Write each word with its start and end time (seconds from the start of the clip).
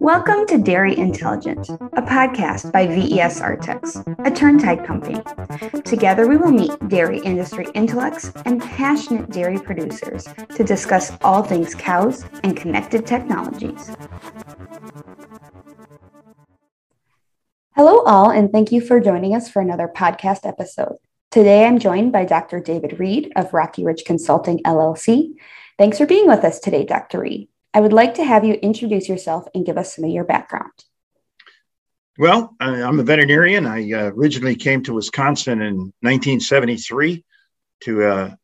Welcome 0.00 0.46
to 0.48 0.58
Dairy 0.62 0.98
Intelligent, 0.98 1.66
a 1.70 2.02
podcast 2.02 2.70
by 2.72 2.86
VES 2.86 3.40
Artex, 3.40 3.96
a 4.26 4.30
turntide 4.30 4.84
company. 4.84 5.18
Together, 5.82 6.28
we 6.28 6.36
will 6.36 6.52
meet 6.52 6.72
dairy 6.88 7.20
industry 7.20 7.66
intellects 7.74 8.30
and 8.44 8.60
passionate 8.60 9.30
dairy 9.30 9.58
producers 9.58 10.28
to 10.54 10.62
discuss 10.62 11.12
all 11.22 11.42
things 11.42 11.74
cows 11.74 12.26
and 12.44 12.54
connected 12.54 13.06
technologies. 13.06 13.90
Hello, 17.74 18.00
all, 18.00 18.30
and 18.30 18.52
thank 18.52 18.72
you 18.72 18.82
for 18.82 19.00
joining 19.00 19.34
us 19.34 19.48
for 19.48 19.62
another 19.62 19.88
podcast 19.88 20.46
episode. 20.46 20.96
Today, 21.30 21.64
I'm 21.64 21.78
joined 21.78 22.12
by 22.12 22.26
Dr. 22.26 22.60
David 22.60 23.00
Reid 23.00 23.32
of 23.36 23.54
Rocky 23.54 23.84
Ridge 23.84 24.04
Consulting 24.04 24.58
LLC. 24.64 25.32
Thanks 25.78 25.98
for 25.98 26.06
being 26.06 26.28
with 26.28 26.44
us 26.44 26.60
today, 26.60 26.84
Dr. 26.84 27.20
Reid. 27.20 27.48
I 27.74 27.80
would 27.80 27.92
like 27.92 28.14
to 28.14 28.24
have 28.24 28.44
you 28.44 28.54
introduce 28.54 29.08
yourself 29.08 29.46
and 29.54 29.64
give 29.64 29.78
us 29.78 29.96
some 29.96 30.04
of 30.04 30.10
your 30.10 30.24
background. 30.24 30.72
Well, 32.18 32.54
I'm 32.60 33.00
a 33.00 33.04
veterinarian. 33.04 33.66
I 33.66 33.90
uh, 33.92 34.10
originally 34.10 34.54
came 34.54 34.82
to 34.82 34.92
Wisconsin 34.92 35.62
in 35.62 35.76
1973 36.00 37.24
to 37.84 38.06
a 38.06 38.38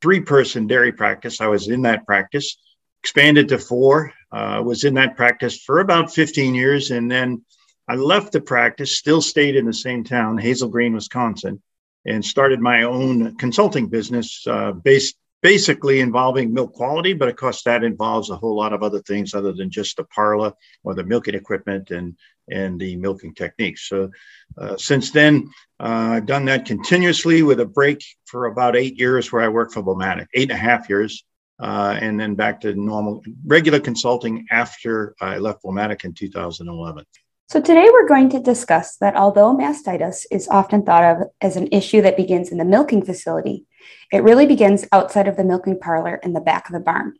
three 0.00 0.20
person 0.20 0.68
dairy 0.68 0.92
practice. 0.92 1.40
I 1.40 1.48
was 1.48 1.68
in 1.68 1.82
that 1.82 2.06
practice, 2.06 2.56
expanded 3.02 3.48
to 3.48 3.58
four, 3.58 4.12
uh, 4.30 4.62
was 4.64 4.84
in 4.84 4.94
that 4.94 5.16
practice 5.16 5.60
for 5.60 5.80
about 5.80 6.14
15 6.14 6.54
years. 6.54 6.92
And 6.92 7.10
then 7.10 7.44
I 7.88 7.96
left 7.96 8.32
the 8.32 8.40
practice, 8.40 8.96
still 8.96 9.20
stayed 9.20 9.56
in 9.56 9.66
the 9.66 9.72
same 9.72 10.04
town, 10.04 10.38
Hazel 10.38 10.68
Green, 10.68 10.94
Wisconsin, 10.94 11.60
and 12.06 12.24
started 12.24 12.60
my 12.60 12.84
own 12.84 13.36
consulting 13.36 13.88
business 13.88 14.46
uh, 14.46 14.70
based 14.70 15.16
basically 15.42 16.00
involving 16.00 16.52
milk 16.52 16.72
quality, 16.72 17.12
but 17.12 17.28
of 17.28 17.36
course 17.36 17.62
that 17.62 17.84
involves 17.84 18.30
a 18.30 18.36
whole 18.36 18.56
lot 18.56 18.72
of 18.72 18.82
other 18.82 19.00
things 19.00 19.34
other 19.34 19.52
than 19.52 19.70
just 19.70 19.96
the 19.96 20.04
parlor 20.04 20.52
or 20.82 20.94
the 20.94 21.04
milking 21.04 21.34
equipment 21.34 21.90
and 21.90 22.16
and 22.50 22.80
the 22.80 22.96
milking 22.96 23.34
techniques. 23.34 23.88
So 23.88 24.10
uh, 24.56 24.76
since 24.78 25.10
then, 25.10 25.50
uh, 25.78 26.12
I've 26.14 26.26
done 26.26 26.46
that 26.46 26.64
continuously 26.64 27.42
with 27.42 27.60
a 27.60 27.66
break 27.66 28.02
for 28.24 28.46
about 28.46 28.74
eight 28.74 28.98
years 28.98 29.30
where 29.30 29.42
I 29.42 29.48
worked 29.48 29.74
for 29.74 29.82
BouMatic, 29.82 30.28
eight 30.32 30.50
and 30.50 30.58
a 30.58 30.62
half 30.62 30.88
years. 30.88 31.24
Uh, 31.60 31.98
and 32.00 32.18
then 32.20 32.36
back 32.36 32.60
to 32.60 32.72
normal 32.74 33.22
regular 33.44 33.80
consulting 33.80 34.46
after 34.48 35.16
I 35.20 35.38
left 35.38 35.64
BouMatic 35.64 36.04
in 36.04 36.14
2011. 36.14 37.04
So, 37.48 37.60
today 37.60 37.88
we're 37.90 38.06
going 38.06 38.28
to 38.30 38.40
discuss 38.40 38.96
that 38.98 39.16
although 39.16 39.56
mastitis 39.56 40.24
is 40.30 40.46
often 40.48 40.84
thought 40.84 41.04
of 41.04 41.28
as 41.40 41.56
an 41.56 41.68
issue 41.72 42.00
that 42.02 42.16
begins 42.16 42.52
in 42.52 42.58
the 42.58 42.64
milking 42.64 43.04
facility, 43.04 43.64
it 44.12 44.22
really 44.22 44.46
begins 44.46 44.86
outside 44.92 45.28
of 45.28 45.36
the 45.36 45.44
milking 45.44 45.78
parlor 45.78 46.16
in 46.16 46.32
the 46.32 46.40
back 46.40 46.68
of 46.68 46.72
the 46.72 46.80
barn. 46.80 47.14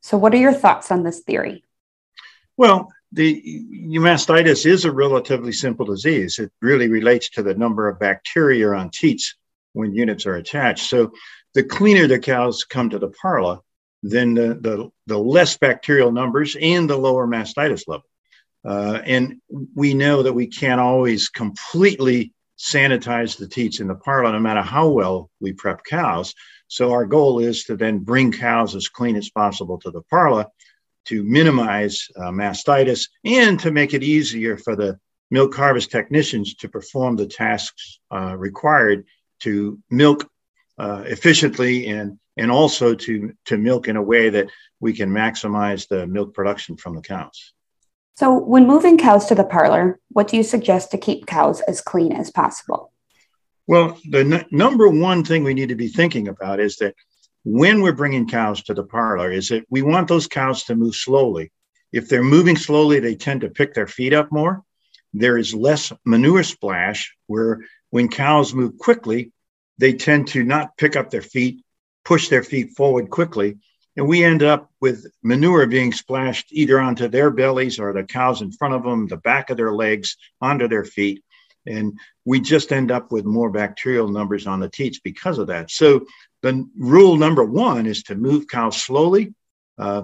So, 0.00 0.16
what 0.18 0.34
are 0.34 0.38
your 0.38 0.52
thoughts 0.52 0.90
on 0.90 1.02
this 1.02 1.20
theory? 1.20 1.64
Well, 2.56 2.92
the 3.12 3.42
mastitis 3.92 4.66
is 4.66 4.84
a 4.84 4.92
relatively 4.92 5.52
simple 5.52 5.86
disease. 5.86 6.38
It 6.38 6.50
really 6.60 6.88
relates 6.88 7.30
to 7.30 7.42
the 7.42 7.54
number 7.54 7.88
of 7.88 7.98
bacteria 7.98 8.72
on 8.72 8.90
teats 8.90 9.36
when 9.74 9.94
units 9.94 10.26
are 10.26 10.36
attached. 10.36 10.88
So, 10.88 11.12
the 11.54 11.62
cleaner 11.62 12.06
the 12.06 12.18
cows 12.18 12.64
come 12.64 12.90
to 12.90 12.98
the 12.98 13.10
parlor, 13.10 13.58
then 14.02 14.34
the, 14.34 14.54
the, 14.54 14.90
the 15.06 15.18
less 15.18 15.56
bacterial 15.56 16.10
numbers 16.10 16.56
and 16.60 16.88
the 16.88 16.96
lower 16.96 17.26
mastitis 17.26 17.86
level. 17.86 18.06
Uh, 18.64 19.00
and 19.04 19.40
we 19.74 19.92
know 19.92 20.22
that 20.22 20.32
we 20.32 20.46
can't 20.46 20.80
always 20.80 21.28
completely 21.28 22.32
sanitize 22.62 23.36
the 23.36 23.48
teats 23.48 23.80
in 23.80 23.88
the 23.88 23.94
parlor, 23.94 24.32
no 24.32 24.38
matter 24.38 24.62
how 24.62 24.88
well 24.88 25.30
we 25.40 25.52
prep 25.52 25.84
cows. 25.84 26.34
So 26.68 26.92
our 26.92 27.04
goal 27.04 27.40
is 27.40 27.64
to 27.64 27.76
then 27.76 27.98
bring 27.98 28.30
cows 28.32 28.76
as 28.76 28.88
clean 28.88 29.16
as 29.16 29.30
possible 29.30 29.78
to 29.80 29.90
the 29.90 30.02
parlor 30.02 30.46
to 31.06 31.24
minimize 31.24 32.06
uh, 32.16 32.30
mastitis 32.30 33.08
and 33.24 33.58
to 33.60 33.72
make 33.72 33.92
it 33.94 34.04
easier 34.04 34.56
for 34.56 34.76
the 34.76 34.98
milk 35.30 35.54
harvest 35.54 35.90
technicians 35.90 36.54
to 36.54 36.68
perform 36.68 37.16
the 37.16 37.26
tasks 37.26 37.98
uh, 38.14 38.36
required 38.36 39.04
to 39.40 39.78
milk 39.90 40.30
uh, 40.78 41.02
efficiently 41.06 41.88
and 41.88 42.18
and 42.36 42.50
also 42.50 42.94
to 42.94 43.32
to 43.44 43.58
milk 43.58 43.88
in 43.88 43.96
a 43.96 44.02
way 44.02 44.30
that 44.30 44.48
we 44.80 44.92
can 44.92 45.10
maximize 45.10 45.88
the 45.88 46.06
milk 46.06 46.32
production 46.32 46.76
from 46.76 46.94
the 46.94 47.02
cows. 47.02 47.52
So, 48.14 48.38
when 48.38 48.66
moving 48.66 48.98
cows 48.98 49.26
to 49.26 49.34
the 49.34 49.44
parlor, 49.44 49.98
what 50.10 50.28
do 50.28 50.36
you 50.36 50.42
suggest 50.42 50.90
to 50.90 50.98
keep 50.98 51.26
cows 51.26 51.60
as 51.62 51.80
clean 51.80 52.12
as 52.12 52.30
possible? 52.30 52.92
Well, 53.66 53.98
the 54.08 54.20
n- 54.20 54.46
number 54.50 54.88
one 54.88 55.24
thing 55.24 55.44
we 55.44 55.54
need 55.54 55.70
to 55.70 55.74
be 55.74 55.88
thinking 55.88 56.28
about 56.28 56.60
is 56.60 56.76
that 56.76 56.94
when 57.44 57.80
we're 57.80 57.92
bringing 57.92 58.28
cows 58.28 58.62
to 58.64 58.74
the 58.74 58.84
parlor, 58.84 59.30
is 59.30 59.48
that 59.48 59.64
we 59.70 59.82
want 59.82 60.08
those 60.08 60.26
cows 60.26 60.64
to 60.64 60.76
move 60.76 60.94
slowly. 60.94 61.50
If 61.90 62.08
they're 62.08 62.22
moving 62.22 62.56
slowly, 62.56 63.00
they 63.00 63.14
tend 63.14 63.40
to 63.42 63.50
pick 63.50 63.74
their 63.74 63.86
feet 63.86 64.12
up 64.12 64.30
more. 64.30 64.62
There 65.14 65.38
is 65.38 65.54
less 65.54 65.92
manure 66.04 66.42
splash, 66.42 67.16
where 67.26 67.64
when 67.90 68.08
cows 68.08 68.54
move 68.54 68.78
quickly, 68.78 69.32
they 69.78 69.94
tend 69.94 70.28
to 70.28 70.42
not 70.44 70.76
pick 70.76 70.96
up 70.96 71.10
their 71.10 71.22
feet, 71.22 71.64
push 72.04 72.28
their 72.28 72.42
feet 72.42 72.70
forward 72.76 73.10
quickly, 73.10 73.58
and 73.96 74.08
we 74.08 74.24
end 74.24 74.42
up 74.42 74.70
with 74.80 75.06
manure 75.22 75.66
being 75.66 75.92
splashed 75.92 76.46
either 76.50 76.80
onto 76.80 77.08
their 77.08 77.30
bellies 77.30 77.78
or 77.78 77.92
the 77.92 78.04
cows 78.04 78.40
in 78.40 78.52
front 78.52 78.74
of 78.74 78.82
them, 78.82 79.06
the 79.06 79.18
back 79.18 79.50
of 79.50 79.56
their 79.56 79.72
legs, 79.72 80.16
onto 80.40 80.66
their 80.66 80.84
feet. 80.84 81.22
And 81.66 81.98
we 82.24 82.40
just 82.40 82.72
end 82.72 82.90
up 82.90 83.12
with 83.12 83.24
more 83.24 83.50
bacterial 83.50 84.08
numbers 84.08 84.46
on 84.46 84.60
the 84.60 84.68
teats 84.68 84.98
because 84.98 85.38
of 85.38 85.48
that. 85.48 85.70
So, 85.70 86.06
the 86.42 86.68
rule 86.76 87.16
number 87.16 87.44
one 87.44 87.86
is 87.86 88.02
to 88.04 88.16
move 88.16 88.48
cows 88.48 88.82
slowly 88.82 89.32
uh, 89.78 90.02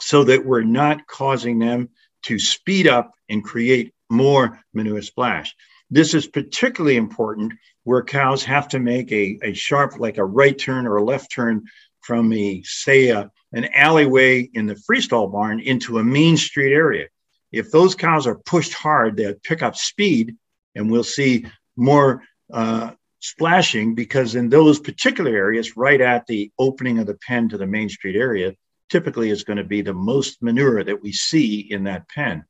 so 0.00 0.24
that 0.24 0.46
we're 0.46 0.62
not 0.62 1.06
causing 1.06 1.58
them 1.58 1.90
to 2.22 2.38
speed 2.38 2.86
up 2.86 3.12
and 3.28 3.44
create 3.44 3.92
more 4.08 4.60
manure 4.72 5.02
splash. 5.02 5.54
This 5.90 6.14
is 6.14 6.26
particularly 6.26 6.96
important 6.96 7.52
where 7.84 8.02
cows 8.02 8.44
have 8.44 8.68
to 8.68 8.78
make 8.78 9.10
a, 9.12 9.38
a 9.42 9.52
sharp, 9.54 9.98
like 9.98 10.18
a 10.18 10.24
right 10.24 10.58
turn 10.58 10.86
or 10.86 10.96
a 10.96 11.04
left 11.04 11.30
turn 11.30 11.64
from 12.08 12.32
a 12.32 12.62
say 12.62 13.10
a, 13.10 13.30
an 13.52 13.68
alleyway 13.74 14.48
in 14.54 14.64
the 14.64 14.80
freestall 14.90 15.30
barn 15.30 15.60
into 15.60 15.98
a 15.98 16.02
main 16.02 16.38
street 16.38 16.72
area. 16.72 17.06
If 17.52 17.70
those 17.70 17.94
cows 17.94 18.26
are 18.26 18.40
pushed 18.46 18.72
hard, 18.72 19.14
they'll 19.14 19.34
pick 19.44 19.62
up 19.62 19.76
speed, 19.76 20.34
and 20.74 20.90
we'll 20.90 21.04
see 21.04 21.44
more 21.76 22.22
uh, 22.50 22.92
splashing 23.20 23.94
because 23.94 24.36
in 24.36 24.48
those 24.48 24.80
particular 24.80 25.36
areas, 25.36 25.76
right 25.76 26.00
at 26.00 26.26
the 26.26 26.50
opening 26.58 26.98
of 26.98 27.06
the 27.06 27.18
pen 27.26 27.50
to 27.50 27.58
the 27.58 27.66
main 27.66 27.90
street 27.90 28.16
area, 28.16 28.54
typically 28.88 29.28
is 29.28 29.44
going 29.44 29.58
to 29.58 29.64
be 29.64 29.82
the 29.82 29.92
most 29.92 30.42
manure 30.42 30.82
that 30.82 31.02
we 31.02 31.12
see 31.12 31.60
in 31.60 31.84
that 31.84 32.08
pen. 32.08 32.42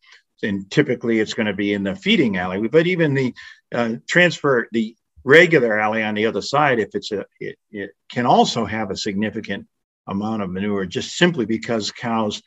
And 0.45 0.71
typically 0.71 1.19
it's 1.19 1.35
going 1.35 1.49
to 1.49 1.53
be 1.65 1.73
in 1.73 1.83
the 1.83 1.97
feeding 1.97 2.37
alley, 2.37 2.69
but 2.69 2.87
even 2.87 3.15
the 3.15 3.35
uh, 3.75 3.95
transfer, 4.09 4.69
the 4.71 4.95
regular 5.29 5.79
alley 5.79 6.03
on 6.03 6.15
the 6.15 6.25
other 6.25 6.41
side, 6.41 6.81
if 6.81 6.95
it's 6.95 7.13
a, 7.13 7.27
it, 7.39 7.59
it 7.71 7.91
can 8.11 8.25
also 8.25 8.65
have 8.65 8.91
a 8.91 8.97
significant 8.97 9.67
amount 10.07 10.41
of 10.41 10.49
manure 10.49 10.87
just 10.87 11.19
simply 11.19 11.45
because 11.45 11.93
cows 11.93 12.43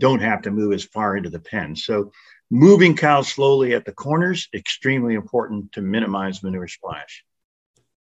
don't 0.00 0.20
have 0.20 0.42
to 0.42 0.50
move 0.50 0.72
as 0.72 0.82
far 0.82 1.16
into 1.16 1.30
the 1.30 1.38
pen. 1.38 1.76
So 1.76 2.10
moving 2.50 2.96
cows 2.96 3.28
slowly 3.28 3.72
at 3.72 3.84
the 3.84 3.92
corners, 3.92 4.48
extremely 4.52 5.14
important 5.14 5.70
to 5.72 5.80
minimize 5.80 6.42
manure 6.42 6.66
splash. 6.66 7.24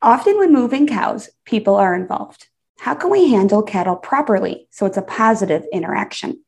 Often 0.02 0.40
when 0.40 0.52
moving 0.52 0.88
cows, 0.88 1.30
people 1.46 1.75
are 1.75 1.94
involved. 1.94 2.47
How 2.80 2.96
can 2.96 3.12
we 3.12 3.30
handle 3.30 3.62
cattle 3.62 3.96
properly 3.96 4.68
so 4.72 4.88
it's 4.88 4.97
a 4.97 5.03
positive 5.03 5.66
interaction? 5.72 6.44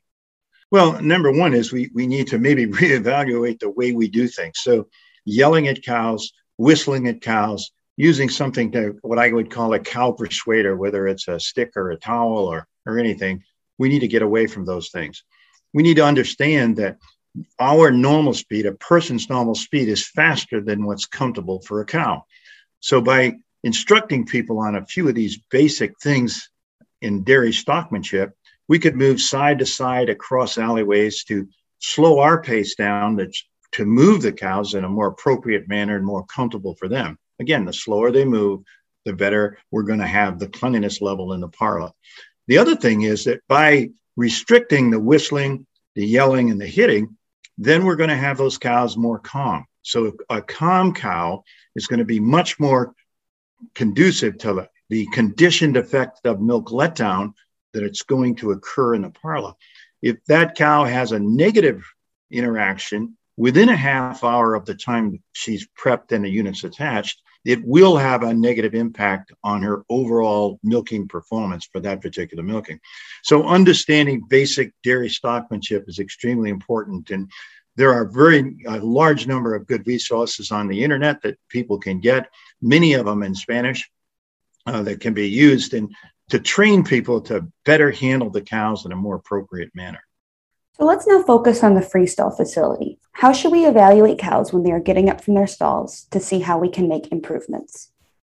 Well, 0.72 1.00
number 1.00 1.32
one 1.32 1.54
is 1.54 1.72
we, 1.72 1.92
we 1.94 2.08
need 2.08 2.28
to 2.30 2.40
maybe 2.40 2.66
reevaluate 2.82 3.60
the 3.60 3.70
way 3.70 3.92
we 3.92 4.08
do 4.08 4.28
things. 4.28 4.62
So 4.62 4.88
yelling 5.26 5.68
at 5.68 5.84
cows, 5.84 6.34
whistling 6.58 7.08
at 7.08 7.22
cows, 7.22 7.72
using 7.96 8.30
something 8.30 8.72
to 8.72 8.98
what 9.02 9.20
I 9.20 9.32
would 9.32 9.52
call 9.52 9.74
a 9.74 9.80
cow 9.80 10.12
persuader, 10.12 10.76
whether 10.76 11.08
it's 11.08 11.28
a 11.28 11.40
stick 11.40 11.72
or 11.76 11.92
a 11.92 11.98
towel 11.98 12.46
or, 12.46 12.68
or 12.86 13.00
anything, 13.00 13.44
we 13.78 13.90
need 13.90 14.00
to 14.00 14.08
get 14.08 14.22
away 14.22 14.48
from 14.48 14.66
those 14.66 14.90
things. 14.90 15.24
We 15.74 15.84
need 15.84 15.96
to 15.96 16.06
understand 16.06 16.78
that 16.78 16.98
our 17.60 17.92
normal 17.92 18.34
speed, 18.34 18.66
a 18.66 18.72
person's 18.74 19.30
normal 19.30 19.56
speed, 19.56 19.90
is 19.90 20.08
faster 20.08 20.62
than 20.62 20.86
what's 20.86 21.06
comfortable 21.06 21.62
for 21.62 21.82
a 21.82 21.86
cow. 21.86 22.26
So 22.80 23.02
by 23.02 23.38
instructing 23.64 24.26
people 24.26 24.60
on 24.60 24.76
a 24.76 24.86
few 24.86 25.08
of 25.08 25.16
these 25.16 25.40
basic 25.52 26.00
things 26.00 26.50
in 27.02 27.24
dairy 27.24 27.52
stockmanship, 27.52 28.32
we 28.68 28.80
could 28.80 28.96
move 28.96 29.22
side 29.22 29.60
to 29.60 29.66
side 29.66 30.10
across 30.10 30.58
alleyways 30.58 31.24
to 31.26 31.48
slow 31.80 32.20
our 32.20 32.42
pace 32.42 32.76
down 32.76 33.16
that's 33.16 33.46
to 33.78 33.86
move 33.86 34.24
the 34.24 34.32
cows 34.32 34.74
in 34.74 34.84
a 34.84 34.90
more 34.90 35.10
appropriate 35.10 35.70
manner 35.70 35.96
and 35.96 36.04
more 36.04 36.26
comfortable 36.26 36.74
for 36.74 36.88
them. 36.88 37.16
Again, 37.40 37.64
the 37.64 37.72
slower 37.72 38.12
they 38.12 38.26
move, 38.26 38.62
the 39.06 39.14
better 39.14 39.60
we're 39.70 39.84
going 39.84 40.00
to 40.00 40.08
have 40.08 40.40
the 40.40 40.48
cleanliness 40.48 41.00
level 41.00 41.34
in 41.34 41.42
the 41.42 41.48
parlor. 41.48 41.92
The 42.48 42.58
other 42.58 42.76
thing 42.76 43.04
is 43.04 43.26
that 43.26 43.42
by 43.48 43.92
restricting 44.16 44.90
the 44.90 45.00
whistling, 45.00 45.68
the 45.94 46.04
yelling, 46.04 46.50
and 46.50 46.60
the 46.60 46.66
hitting, 46.66 47.16
then 47.60 47.86
we're 47.86 47.98
going 47.98 48.10
to 48.10 48.16
have 48.16 48.40
those 48.40 48.58
cows 48.58 48.98
more 48.98 49.20
calm. 49.20 49.68
So 49.84 50.14
a 50.28 50.42
calm 50.42 50.92
cow 50.92 51.44
is 51.76 51.86
going 51.86 52.00
to 52.00 52.06
be 52.06 52.20
much 52.20 52.60
more 52.60 52.96
conducive 53.76 54.40
to 54.40 54.68
the 54.90 55.06
conditioned 55.14 55.78
effect 55.78 56.26
of 56.26 56.42
milk 56.42 56.70
letdown 56.70 57.34
that 57.74 57.84
it's 57.84 58.02
going 58.02 58.38
to 58.38 58.52
occur 58.52 58.96
in 58.96 59.04
the 59.04 59.12
parlor. 59.12 59.54
if 60.02 60.18
that 60.26 60.56
cow 60.56 60.84
has 60.84 61.12
a 61.12 61.20
negative 61.20 61.84
interaction 62.32 63.16
within 63.38 63.70
a 63.70 63.76
half 63.76 64.24
hour 64.24 64.56
of 64.56 64.66
the 64.66 64.76
time 64.76 65.22
she's 65.32 65.68
prepped 65.80 66.12
and 66.12 66.26
the 66.26 66.30
unit's 66.30 66.64
attached, 66.64 67.22
it 67.46 67.64
will 67.64 67.96
have 67.96 68.24
a 68.24 68.34
negative 68.34 68.76
impact 68.76 69.32
on 69.44 69.62
her 69.62 69.84
overall 69.90 70.60
milking 70.64 71.08
performance 71.08 71.66
for 71.72 71.80
that 71.80 72.02
particular 72.02 72.44
milking. 72.44 72.80
So, 73.24 73.48
understanding 73.48 74.26
basic 74.28 74.74
dairy 74.84 75.08
stockmanship 75.08 75.88
is 75.88 76.00
extremely 76.00 76.50
important. 76.50 77.10
And 77.12 77.32
there 77.78 77.94
are 77.94 78.10
very 78.10 78.58
a 78.68 78.80
large 78.80 79.28
number 79.28 79.56
of 79.56 79.68
good 79.68 79.86
resources 79.88 80.52
on 80.52 80.68
the 80.68 80.84
internet 80.84 81.22
that 81.22 81.38
people 81.48 81.80
can 81.80 82.00
get, 82.00 82.30
many 82.62 82.94
of 82.94 83.06
them 83.06 83.24
in 83.24 83.36
Spanish 83.36 83.90
uh, 84.66 84.82
that 84.82 85.00
can 85.00 85.14
be 85.14 85.30
used 85.30 85.74
and 85.74 85.96
to 86.30 86.40
train 86.40 86.84
people 86.84 87.22
to 87.22 87.48
better 87.64 87.92
handle 87.92 88.30
the 88.30 88.42
cows 88.42 88.86
in 88.86 88.92
a 88.92 88.96
more 88.96 89.16
appropriate 89.16 89.72
manner. 89.74 90.02
So 90.80 90.86
let's 90.86 91.08
now 91.08 91.24
focus 91.24 91.64
on 91.64 91.74
the 91.74 91.82
freestall 91.82 92.36
facility. 92.36 93.00
How 93.12 93.34
should 93.34 93.52
we 93.52 93.66
evaluate 93.66 94.20
cows 94.20 94.54
when 94.54 94.62
they 94.62 94.72
are 94.72 94.80
getting 94.80 95.10
up 95.10 95.22
from 95.22 95.34
their 95.34 95.48
stalls 95.48 96.06
to 96.12 96.20
see 96.20 96.40
how 96.40 96.60
we 96.60 96.70
can 96.70 96.88
make 96.88 97.12
improvements? 97.12 97.90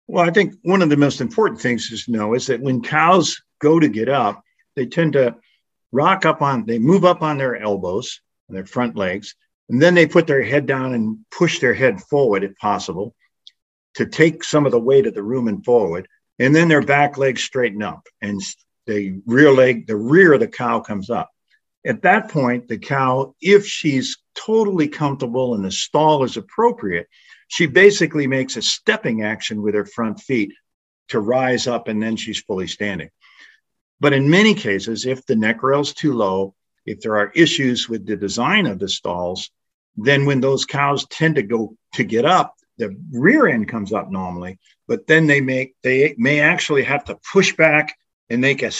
Well, 0.07 0.25
I 0.25 0.31
think 0.31 0.55
one 0.61 0.81
of 0.81 0.89
the 0.89 0.95
most 0.95 1.19
important 1.19 1.59
things 1.59 1.91
is 1.91 2.05
to 2.05 2.11
know 2.11 2.33
is 2.33 2.47
that 2.47 2.61
when 2.61 2.81
cows 2.81 3.41
go 3.59 3.77
to 3.77 3.89
get 3.89 4.07
up, 4.07 4.41
they 4.77 4.85
tend 4.85 5.13
to 5.13 5.35
rock 5.91 6.25
up 6.25 6.41
on, 6.41 6.65
they 6.65 6.79
move 6.79 7.03
up 7.03 7.21
on 7.21 7.37
their 7.37 7.57
elbows 7.57 8.21
and 8.47 8.55
their 8.55 8.65
front 8.65 8.95
legs, 8.95 9.35
and 9.67 9.81
then 9.81 9.93
they 9.93 10.07
put 10.07 10.25
their 10.25 10.41
head 10.41 10.65
down 10.65 10.93
and 10.93 11.19
push 11.31 11.59
their 11.59 11.73
head 11.73 11.99
forward 12.01 12.45
if 12.45 12.55
possible 12.55 13.13
to 13.95 14.05
take 14.05 14.45
some 14.45 14.65
of 14.65 14.71
the 14.71 14.79
weight 14.79 15.07
of 15.07 15.13
the 15.13 15.19
rumen 15.19 15.63
forward. 15.65 16.07
And 16.39 16.55
then 16.55 16.69
their 16.69 16.81
back 16.81 17.17
legs 17.17 17.43
straighten 17.43 17.83
up 17.83 18.07
and 18.21 18.41
the 18.87 19.19
rear 19.25 19.51
leg, 19.51 19.87
the 19.87 19.97
rear 19.97 20.33
of 20.33 20.39
the 20.39 20.47
cow 20.47 20.79
comes 20.79 21.09
up. 21.09 21.29
At 21.89 22.03
that 22.03 22.29
point, 22.29 22.67
the 22.67 22.77
cow, 22.77 23.33
if 23.41 23.65
she's 23.65 24.19
totally 24.35 24.87
comfortable 24.87 25.55
and 25.55 25.65
the 25.65 25.71
stall 25.71 26.23
is 26.23 26.37
appropriate, 26.37 27.07
she 27.47 27.65
basically 27.65 28.27
makes 28.27 28.55
a 28.57 28.61
stepping 28.61 29.23
action 29.23 29.63
with 29.63 29.73
her 29.73 29.87
front 29.87 30.19
feet 30.19 30.53
to 31.07 31.19
rise 31.19 31.65
up 31.65 31.87
and 31.87 32.01
then 32.01 32.15
she's 32.15 32.41
fully 32.41 32.67
standing. 32.67 33.09
But 33.99 34.13
in 34.13 34.29
many 34.29 34.53
cases, 34.53 35.07
if 35.07 35.25
the 35.25 35.35
neck 35.35 35.63
rail's 35.63 35.95
too 35.95 36.13
low, 36.13 36.53
if 36.85 36.99
there 36.99 37.17
are 37.17 37.31
issues 37.33 37.89
with 37.89 38.05
the 38.05 38.15
design 38.15 38.67
of 38.67 38.77
the 38.77 38.87
stalls, 38.87 39.49
then 39.97 40.27
when 40.27 40.41
those 40.41 40.65
cows 40.65 41.07
tend 41.07 41.35
to 41.35 41.41
go 41.41 41.75
to 41.95 42.03
get 42.03 42.23
up, 42.23 42.53
the 42.77 42.95
rear 43.11 43.47
end 43.47 43.67
comes 43.67 43.93
up 43.93 44.11
normally, 44.11 44.59
but 44.87 45.07
then 45.07 45.25
they 45.25 45.41
make 45.41 45.73
they 45.81 46.13
may 46.19 46.39
actually 46.39 46.83
have 46.83 47.05
to 47.05 47.19
push 47.33 47.55
back 47.55 47.97
and 48.29 48.41
make 48.41 48.61
a 48.61 48.71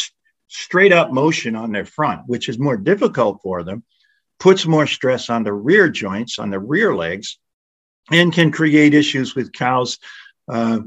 straight 0.50 0.92
up 0.92 1.12
motion 1.12 1.56
on 1.56 1.72
their 1.72 1.86
front, 1.86 2.24
which 2.28 2.50
is 2.50 2.60
more 2.60 2.75
difficult 2.75 3.40
for 3.42 3.63
them, 3.63 3.84
puts 4.40 4.66
more 4.66 4.88
stress 4.88 5.30
on 5.30 5.44
the 5.44 5.54
rear 5.54 5.90
joints, 5.90 6.40
on 6.40 6.50
the 6.50 6.60
rear 6.60 6.94
legs, 6.94 7.38
and 8.12 8.34
can 8.34 8.51
create 8.51 8.94
issues 8.94 9.36
with 9.36 9.54
cows 9.54 10.00
uh, 10.51 10.80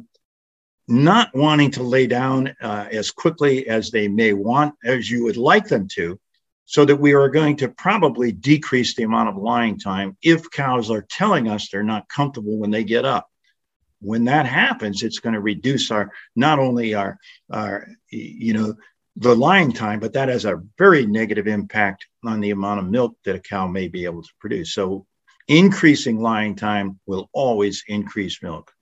not 0.88 1.34
wanting 1.34 1.70
to 1.70 1.82
lay 1.82 2.06
down 2.06 2.54
uh, 2.60 2.86
as 2.90 3.10
quickly 3.10 3.68
as 3.68 3.90
they 3.90 4.08
may 4.08 4.32
want, 4.32 4.74
as 4.84 5.10
you 5.10 5.24
would 5.24 5.36
like 5.36 5.68
them 5.68 5.86
to, 5.88 6.18
so 6.64 6.84
that 6.84 6.96
we 6.96 7.14
are 7.14 7.28
going 7.28 7.56
to 7.56 7.68
probably 7.68 8.32
decrease 8.32 8.94
the 8.94 9.04
amount 9.04 9.28
of 9.28 9.36
lying 9.36 9.78
time 9.78 10.16
if 10.22 10.50
cows 10.50 10.90
are 10.90 11.06
telling 11.08 11.48
us 11.48 11.68
they're 11.68 11.82
not 11.82 12.08
comfortable 12.08 12.58
when 12.58 12.70
they 12.70 12.84
get 12.84 13.04
up. 13.04 13.28
When 14.00 14.24
that 14.24 14.46
happens 14.46 15.04
it's 15.04 15.20
going 15.20 15.34
to 15.34 15.40
reduce 15.40 15.92
our 15.92 16.10
not 16.34 16.58
only 16.58 16.94
our 16.94 17.18
our 17.50 17.86
you 18.10 18.52
know 18.52 18.74
the 19.16 19.34
lying 19.34 19.72
time, 19.72 20.00
but 20.00 20.14
that 20.14 20.28
has 20.28 20.44
a 20.44 20.62
very 20.78 21.06
negative 21.06 21.46
impact 21.46 22.06
on 22.24 22.40
the 22.40 22.50
amount 22.50 22.80
of 22.80 22.86
milk 22.86 23.16
that 23.24 23.36
a 23.36 23.40
cow 23.40 23.66
may 23.66 23.88
be 23.88 24.04
able 24.04 24.22
to 24.22 24.30
produce. 24.40 24.72
So, 24.74 25.06
increasing 25.48 26.20
lying 26.20 26.54
time 26.54 26.98
will 27.06 27.28
always 27.32 27.84
increase 27.88 28.42
milk. 28.42 28.72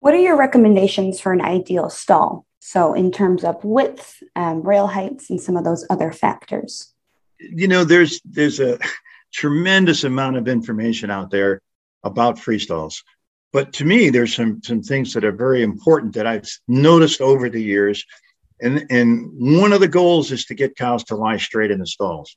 What 0.00 0.12
are 0.12 0.18
your 0.18 0.36
recommendations 0.36 1.20
for 1.20 1.32
an 1.32 1.40
ideal 1.40 1.88
stall? 1.88 2.46
So, 2.58 2.94
in 2.94 3.10
terms 3.10 3.44
of 3.44 3.64
width, 3.64 4.22
um, 4.36 4.62
rail 4.62 4.86
heights, 4.86 5.30
and 5.30 5.40
some 5.40 5.56
of 5.56 5.64
those 5.64 5.86
other 5.88 6.12
factors. 6.12 6.92
You 7.38 7.68
know, 7.68 7.84
there's 7.84 8.20
there's 8.24 8.60
a 8.60 8.78
tremendous 9.32 10.04
amount 10.04 10.36
of 10.36 10.48
information 10.48 11.10
out 11.10 11.30
there 11.30 11.60
about 12.02 12.38
free 12.38 12.58
stalls. 12.58 13.02
But 13.52 13.72
to 13.74 13.84
me, 13.84 14.10
there's 14.10 14.34
some 14.34 14.62
some 14.62 14.82
things 14.82 15.14
that 15.14 15.24
are 15.24 15.32
very 15.32 15.62
important 15.62 16.14
that 16.14 16.26
I've 16.26 16.48
noticed 16.68 17.20
over 17.20 17.48
the 17.48 17.62
years 17.62 18.04
and, 18.60 18.86
and 18.90 19.30
one 19.60 19.72
of 19.72 19.80
the 19.80 19.88
goals 19.88 20.32
is 20.32 20.46
to 20.46 20.54
get 20.54 20.76
cows 20.76 21.04
to 21.04 21.16
lie 21.16 21.36
straight 21.36 21.70
in 21.70 21.80
the 21.80 21.86
stalls. 21.86 22.36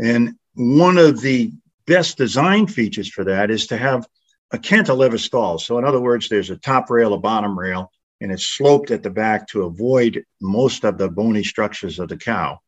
And 0.00 0.34
one 0.54 0.98
of 0.98 1.20
the 1.20 1.52
best 1.86 2.18
design 2.18 2.66
features 2.66 3.08
for 3.08 3.24
that 3.24 3.50
is 3.50 3.68
to 3.68 3.76
have 3.76 4.06
a 4.52 4.58
cantilever 4.58 5.18
stall. 5.18 5.58
So, 5.58 5.78
in 5.78 5.84
other 5.84 6.00
words, 6.00 6.28
there's 6.28 6.50
a 6.50 6.56
top 6.56 6.90
rail, 6.90 7.14
a 7.14 7.18
bottom 7.18 7.58
rail, 7.58 7.90
and 8.20 8.32
it's 8.32 8.46
sloped 8.46 8.90
at 8.90 9.02
the 9.02 9.10
back 9.10 9.48
to 9.48 9.62
avoid 9.62 10.24
most 10.40 10.84
of 10.84 10.98
the 10.98 11.08
bony 11.08 11.42
structures 11.42 11.98
of 11.98 12.08
the 12.08 12.16
cow. 12.16 12.58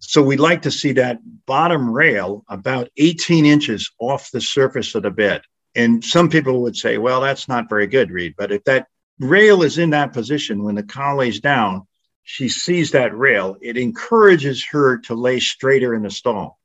So, 0.00 0.22
we'd 0.22 0.40
like 0.40 0.62
to 0.62 0.70
see 0.70 0.92
that 0.92 1.18
bottom 1.46 1.90
rail 1.90 2.44
about 2.48 2.88
18 2.96 3.46
inches 3.46 3.90
off 3.98 4.30
the 4.30 4.40
surface 4.40 4.94
of 4.94 5.02
the 5.04 5.10
bed. 5.10 5.42
And 5.74 6.04
some 6.04 6.28
people 6.28 6.62
would 6.62 6.76
say, 6.76 6.98
well, 6.98 7.20
that's 7.20 7.48
not 7.48 7.68
very 7.68 7.86
good, 7.86 8.10
Reid. 8.10 8.34
But 8.36 8.52
if 8.52 8.64
that 8.64 8.88
rail 9.18 9.62
is 9.62 9.78
in 9.78 9.90
that 9.90 10.12
position 10.12 10.64
when 10.64 10.74
the 10.74 10.82
cow 10.82 11.16
lays 11.16 11.40
down, 11.40 11.86
she 12.24 12.48
sees 12.48 12.92
that 12.92 13.16
rail, 13.16 13.56
it 13.60 13.76
encourages 13.76 14.64
her 14.70 14.98
to 14.98 15.14
lay 15.14 15.40
straighter 15.40 15.94
in 15.94 16.02
the 16.02 16.10
stall. 16.10 16.58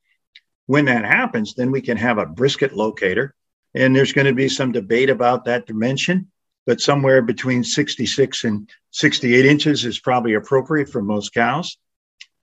When 0.65 0.86
that 0.86 1.06
happens, 1.06 1.56
then 1.56 1.71
we 1.71 1.81
can 1.81 1.98
have 1.98 2.18
a 2.18 2.25
brisket 2.25 2.74
locator. 2.74 3.33
And 3.74 3.95
there's 3.95 4.13
going 4.13 4.27
to 4.27 4.33
be 4.33 4.50
some 4.50 4.71
debate 4.71 5.09
about 5.09 5.45
that 5.45 5.65
dimension, 5.65 6.31
but 6.65 6.81
somewhere 6.81 7.21
between 7.21 7.63
66 7.63 8.44
and 8.44 8.69
68 8.92 9.45
inches 9.45 9.86
is 9.86 10.00
probably 10.00 10.33
appropriate 10.33 10.89
for 10.89 11.01
most 11.01 11.33
cows. 11.33 11.77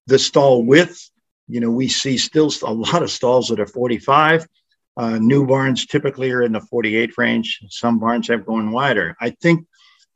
The 0.07 0.19
stall 0.19 0.65
width, 0.65 1.11
you 1.49 1.61
know, 1.61 1.71
we 1.71 1.89
see 1.89 2.19
still 2.19 2.51
a 2.63 2.73
lot 2.73 3.03
of 3.03 3.11
stalls 3.11 3.49
that 3.49 3.61
are 3.61 3.67
45. 3.67 4.47
Uh, 4.97 5.19
new 5.19 5.47
barns 5.47 5.87
typically 5.87 6.31
are 6.31 6.43
in 6.43 6.53
the 6.53 6.61
48 6.61 7.19
range. 7.19 7.61
Some 7.69 7.99
barns 7.99 8.29
have 8.29 8.47
gone 8.47 8.71
wider. 8.71 9.17
I 9.21 9.31
think 9.31 9.67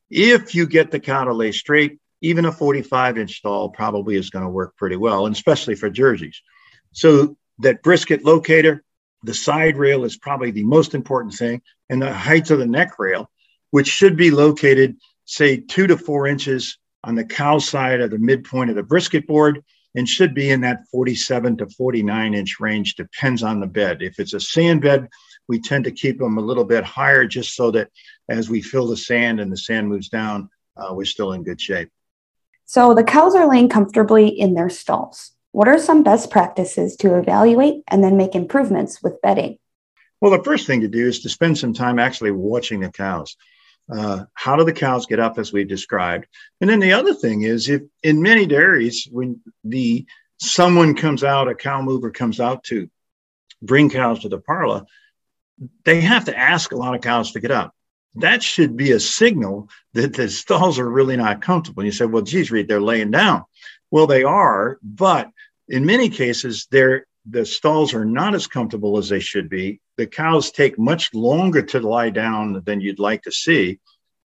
if 0.09 0.55
you 0.55 0.67
get 0.67 0.91
the 0.91 1.01
cow 1.01 1.25
to 1.25 1.35
lay 1.35 1.53
straight, 1.53 1.99
even 2.21 2.45
a 2.45 2.53
45 2.53 3.19
inch 3.19 3.39
stall 3.39 3.71
probably 3.71 4.17
is 4.17 4.31
going 4.31 4.45
to 4.45 4.51
work 4.51 4.77
pretty 4.77 4.97
well, 4.97 5.27
and 5.27 5.35
especially 5.35 5.75
for 5.75 5.91
jerseys. 5.91 6.41
So 6.93 7.37
that 7.61 7.83
brisket 7.83 8.25
locator, 8.25 8.85
the 9.23 9.35
side 9.35 9.77
rail 9.77 10.05
is 10.05 10.17
probably 10.17 10.51
the 10.51 10.65
most 10.65 10.95
important 10.95 11.35
thing, 11.35 11.63
and 11.89 12.01
the 12.01 12.13
height 12.13 12.51
of 12.51 12.59
the 12.59 12.67
neck 12.67 12.99
rail, 12.99 13.31
which 13.71 13.89
should 13.89 14.17
be 14.17 14.31
located, 14.31 14.97
say, 15.25 15.59
two 15.59 15.87
to 15.87 15.97
four 15.97 16.27
inches 16.27 16.79
on 17.05 17.15
the 17.15 17.25
cow 17.25 17.59
side 17.59 18.01
of 18.01 18.11
the 18.11 18.19
midpoint 18.19 18.71
of 18.71 18.77
the 18.77 18.83
brisket 18.83 19.27
board 19.27 19.63
and 19.95 20.09
should 20.09 20.35
be 20.35 20.51
in 20.51 20.61
that 20.61 20.87
47 20.91 21.57
to 21.59 21.67
49 21.67 22.35
inch 22.35 22.61
range, 22.61 22.95
depends 22.95 23.43
on 23.43 23.61
the 23.61 23.67
bed. 23.67 24.03
If 24.03 24.19
it's 24.19 24.35
a 24.35 24.41
sand 24.41 24.83
bed, 24.83 25.09
we 25.49 25.61
tend 25.61 25.85
to 25.85 25.91
keep 25.91 26.19
them 26.19 26.39
a 26.39 26.43
little 26.43 26.65
bit 26.65 26.85
higher 26.85 27.27
just 27.27 27.55
so 27.55 27.71
that 27.73 27.91
as 28.29 28.51
we 28.51 28.61
fill 28.61 28.87
the 28.87 28.97
sand 28.97 29.41
and 29.41 29.51
the 29.51 29.57
sand 29.57 29.89
moves 29.89 30.09
down, 30.09 30.51
uh, 30.77 30.93
we're 30.93 31.05
still 31.05 31.33
in 31.33 31.43
good 31.43 31.61
shape. 31.61 31.91
So 32.69 32.93
the 32.93 33.03
cows 33.03 33.35
are 33.35 33.49
laying 33.49 33.71
comfortably 33.71 34.29
in 34.29 34.53
their 34.53 34.69
stalls. 34.69 35.31
What 35.53 35.69
are 35.69 35.79
some 35.79 36.03
best 36.03 36.31
practices 36.31 36.97
to 36.97 37.15
evaluate 37.15 37.83
and 37.89 38.05
then 38.05 38.19
make 38.19 38.35
improvements 38.35 39.03
with 39.03 39.23
bedding? 39.23 39.57
Well, 40.21 40.37
the 40.37 40.45
first 40.45 40.67
thing 40.67 40.83
to 40.83 40.89
do 40.89 41.07
is 41.07 41.21
to 41.21 41.31
spend 41.31 41.57
some 41.57 41.73
time 41.73 41.99
actually 41.99 42.33
watching 42.33 42.81
the 42.81 42.91
cows. 42.91 43.39
Uh, 43.91 44.25
how 44.35 44.57
do 44.57 44.65
the 44.65 44.75
cows 44.75 45.07
get 45.07 45.19
up 45.19 45.39
as 45.39 45.51
we've 45.51 45.67
described? 45.67 46.27
And 46.61 46.69
then 46.69 46.79
the 46.79 46.93
other 46.93 47.15
thing 47.15 47.41
is 47.41 47.71
if 47.71 47.81
in 48.03 48.21
many 48.21 48.45
dairies, 48.45 49.09
when 49.11 49.41
the 49.65 50.05
someone 50.39 50.95
comes 50.95 51.25
out, 51.25 51.49
a 51.49 51.55
cow 51.55 51.81
mover 51.81 52.11
comes 52.11 52.39
out 52.39 52.65
to 52.65 52.91
bring 53.63 53.89
cows 53.89 54.21
to 54.21 54.29
the 54.29 54.41
parlor, 54.41 54.85
they 55.87 56.03
have 56.03 56.27
to 56.27 56.37
ask 56.37 56.71
a 56.73 56.77
lot 56.77 56.95
of 56.95 57.01
cows 57.01 57.33
to 57.33 57.41
get 57.41 57.51
up 57.51 57.75
that 58.17 58.43
should 58.43 58.77
be 58.77 58.93
a 58.93 59.01
signal 59.01 59.69
that 59.95 60.15
the 60.15 60.29
stalls 60.29 60.79
are 60.79 60.91
really 60.91 61.17
not 61.17 61.43
comfortable. 61.43 61.85
You 61.85 61.93
say, 61.93 62.07
well, 62.07 62.23
geez, 62.23 62.51
Reid, 62.51 62.69
they're 62.69 62.81
laying 62.81 63.11
down. 63.11 63.45
Well, 63.91 64.07
they 64.07 64.25
are, 64.25 64.79
but 64.83 65.31
in 65.69 65.87
many 65.87 66.09
cases, 66.09 66.67
they're 66.71 67.07
the 67.31 67.45
stalls 67.45 67.93
are 67.95 68.05
not 68.05 68.35
as 68.35 68.47
comfortable 68.47 68.97
as 68.97 69.09
they 69.09 69.21
should 69.21 69.51
be. 69.51 69.81
The 69.97 70.07
cows 70.07 70.51
take 70.51 70.79
much 70.79 71.13
longer 71.13 71.63
to 71.63 71.81
lie 71.81 72.11
down 72.11 72.63
than 72.65 72.81
you'd 72.81 72.99
like 72.99 73.23
to 73.25 73.33
see. 73.33 73.81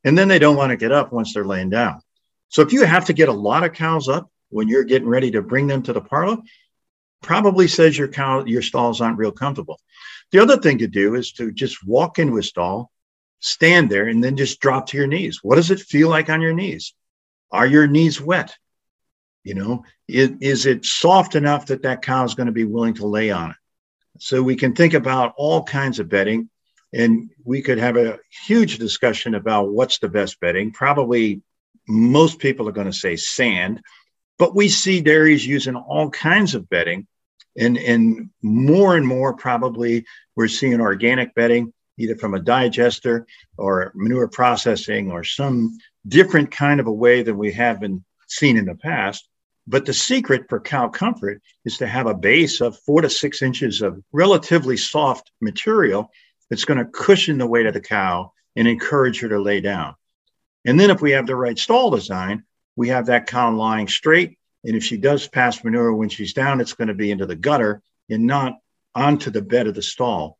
And 0.06 0.18
then 0.18 0.28
they 0.28 0.40
don't 0.40 0.56
want 0.56 0.70
to 0.70 0.78
get 0.78 0.92
up 0.92 1.12
once 1.12 1.34
they're 1.34 1.46
laying 1.46 1.70
down. 1.70 2.02
So 2.50 2.62
if 2.62 2.72
you 2.72 2.86
have 2.86 3.06
to 3.06 3.14
get 3.14 3.30
a 3.30 3.34
lot 3.34 3.64
of 3.64 3.74
cows 3.74 4.08
up 4.08 4.30
when 4.50 4.68
you're 4.68 4.84
getting 4.84 5.10
ready 5.10 5.32
to 5.32 5.42
bring 5.42 5.68
them 5.68 5.84
to 5.84 5.94
the 5.94 6.02
parlor, 6.02 6.38
probably 7.22 7.68
says 7.68 7.98
your 7.98 8.08
cow, 8.08 8.46
your 8.46 8.62
stalls 8.62 9.02
aren't 9.02 9.18
real 9.18 9.32
comfortable. 9.32 9.80
The 10.32 10.40
other 10.40 10.58
thing 10.58 10.78
to 10.80 10.88
do 10.88 11.16
is 11.16 11.34
to 11.34 11.52
just 11.52 11.86
walk 11.86 12.20
into 12.20 12.38
a 12.38 12.44
stall, 12.44 12.92
stand 13.44 13.90
there 13.90 14.08
and 14.08 14.24
then 14.24 14.38
just 14.38 14.62
drop 14.62 14.88
to 14.88 14.98
your 14.98 15.06
knees. 15.06 15.40
What 15.44 15.58
does 15.58 15.70
it 15.70 15.82
feel 15.82 16.10
like 16.10 16.30
on 16.30 16.42
your 16.42 16.54
knees? 16.54 16.94
Are 17.52 17.68
your 17.68 17.88
knees 17.88 18.20
wet? 18.20 18.56
You 19.44 19.56
know, 19.56 19.84
is, 20.08 20.32
is 20.40 20.66
it 20.66 20.86
soft 20.86 21.36
enough 21.36 21.66
that 21.66 21.84
that 21.84 22.02
cow 22.02 22.24
is 22.24 22.36
going 22.36 22.48
to 22.48 22.54
be 22.54 22.64
willing 22.64 22.94
to 22.96 23.06
lay 23.06 23.32
on 23.32 23.52
it? 23.52 23.58
So 24.20 24.42
we 24.42 24.56
can 24.56 24.74
think 24.74 24.94
about 24.94 25.34
all 25.36 25.64
kinds 25.64 26.00
of 26.00 26.08
bedding, 26.08 26.50
and 26.94 27.32
we 27.44 27.62
could 27.62 27.80
have 27.80 27.98
a 27.98 28.20
huge 28.48 28.78
discussion 28.78 29.36
about 29.36 29.70
what's 29.72 30.00
the 30.00 30.08
best 30.08 30.40
bedding. 30.40 30.72
Probably 30.72 31.42
most 31.86 32.40
people 32.40 32.70
are 32.70 32.74
going 32.74 32.88
to 32.90 32.94
say 32.94 33.18
sand, 33.18 33.82
but 34.40 34.56
we 34.56 34.70
see 34.70 35.02
dairies 35.02 35.46
using 35.46 35.76
all 35.76 36.10
kinds 36.12 36.56
of 36.56 36.70
bedding, 36.70 37.08
and 37.58 37.78
and 37.78 38.30
more 38.42 38.96
and 38.96 39.06
more 39.06 39.34
probably 39.34 40.06
we're 40.34 40.48
seeing 40.48 40.80
organic 40.80 41.36
bedding 41.36 41.74
either 41.98 42.16
from 42.16 42.34
a 42.34 42.40
digester 42.40 43.26
or 43.58 43.92
manure 43.96 44.28
processing 44.28 45.12
or 45.12 45.24
some 45.24 45.78
different 46.08 46.52
kind 46.52 46.80
of 46.80 46.88
a 46.88 46.92
way 46.92 47.24
than 47.24 47.38
we 47.38 47.52
have 47.52 47.80
been 47.80 48.04
seen 48.28 48.58
in 48.58 48.66
the 48.66 48.76
past. 48.76 49.28
But 49.66 49.86
the 49.86 49.94
secret 49.94 50.50
for 50.50 50.60
cow 50.60 50.90
comfort 50.90 51.42
is 51.64 51.78
to 51.78 51.88
have 51.88 52.08
a 52.08 52.14
base 52.14 52.60
of 52.62 52.80
four 52.80 53.02
to 53.02 53.10
six 53.10 53.42
inches 53.42 53.82
of 53.82 54.02
relatively 54.12 54.76
soft 54.76 55.32
material 55.40 56.10
that's 56.50 56.66
going 56.66 56.80
to 56.80 56.86
cushion 56.92 57.38
the 57.38 57.48
weight 57.48 57.66
of 57.66 57.74
the 57.74 57.82
cow 57.82 58.34
and 58.56 58.68
encourage 58.68 59.22
her 59.22 59.30
to 59.30 59.40
lay 59.40 59.62
down. 59.62 59.96
And 60.66 60.80
then 60.80 60.90
if 60.90 61.02
we 61.02 61.12
have 61.12 61.28
the 61.28 61.36
right 61.36 61.58
stall 61.58 61.92
design, 61.92 62.44
we 62.76 62.90
have 62.90 63.06
that 63.06 63.28
cow 63.28 63.54
lying 63.54 63.88
straight. 63.88 64.38
And 64.66 64.76
if 64.76 64.84
she 64.84 64.98
does 64.98 65.28
pass 65.28 65.64
manure 65.64 65.94
when 65.94 66.10
she's 66.10 66.34
down, 66.34 66.62
it's 66.62 66.74
going 66.74 66.88
to 66.88 66.94
be 66.94 67.12
into 67.12 67.26
the 67.26 67.36
gutter 67.36 67.82
and 68.10 68.26
not 68.26 68.58
onto 68.96 69.30
the 69.30 69.42
bed 69.42 69.68
of 69.68 69.76
the 69.76 69.82
stall. 69.82 70.38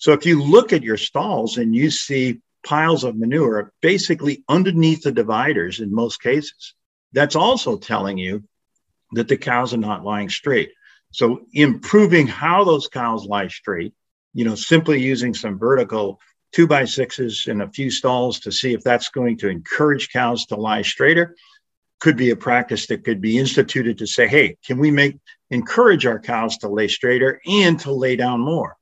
So 0.00 0.14
if 0.14 0.24
you 0.24 0.42
look 0.42 0.72
at 0.72 0.82
your 0.82 0.96
stalls 0.96 1.58
and 1.58 1.76
you 1.76 1.90
see 1.90 2.40
piles 2.64 3.04
of 3.04 3.16
manure 3.16 3.70
basically 3.82 4.42
underneath 4.48 5.02
the 5.02 5.12
dividers 5.12 5.80
in 5.80 5.94
most 5.94 6.22
cases, 6.22 6.74
that's 7.12 7.36
also 7.36 7.76
telling 7.76 8.16
you 8.16 8.42
that 9.12 9.28
the 9.28 9.36
cows 9.36 9.74
are 9.74 9.78
not 9.78 10.02
lying 10.02 10.30
straight. 10.30 10.72
So 11.12 11.42
improving 11.52 12.26
how 12.26 12.64
those 12.64 12.88
cows 12.88 13.26
lie 13.26 13.48
straight, 13.48 13.92
you 14.32 14.46
know, 14.46 14.54
simply 14.54 15.02
using 15.02 15.34
some 15.34 15.58
vertical 15.58 16.18
two 16.52 16.66
by 16.66 16.86
sixes 16.86 17.44
in 17.46 17.60
a 17.60 17.70
few 17.70 17.90
stalls 17.90 18.40
to 18.40 18.52
see 18.52 18.72
if 18.72 18.82
that's 18.82 19.10
going 19.10 19.36
to 19.38 19.48
encourage 19.48 20.10
cows 20.10 20.46
to 20.46 20.56
lie 20.56 20.82
straighter 20.82 21.36
could 21.98 22.16
be 22.16 22.30
a 22.30 22.36
practice 22.36 22.86
that 22.86 23.04
could 23.04 23.20
be 23.20 23.36
instituted 23.36 23.98
to 23.98 24.06
say, 24.06 24.26
hey, 24.26 24.56
can 24.64 24.78
we 24.78 24.90
make 24.90 25.18
encourage 25.50 26.06
our 26.06 26.18
cows 26.18 26.56
to 26.56 26.68
lay 26.68 26.88
straighter 26.88 27.38
and 27.46 27.78
to 27.80 27.92
lay 27.92 28.16
down 28.16 28.40
more? 28.40 28.78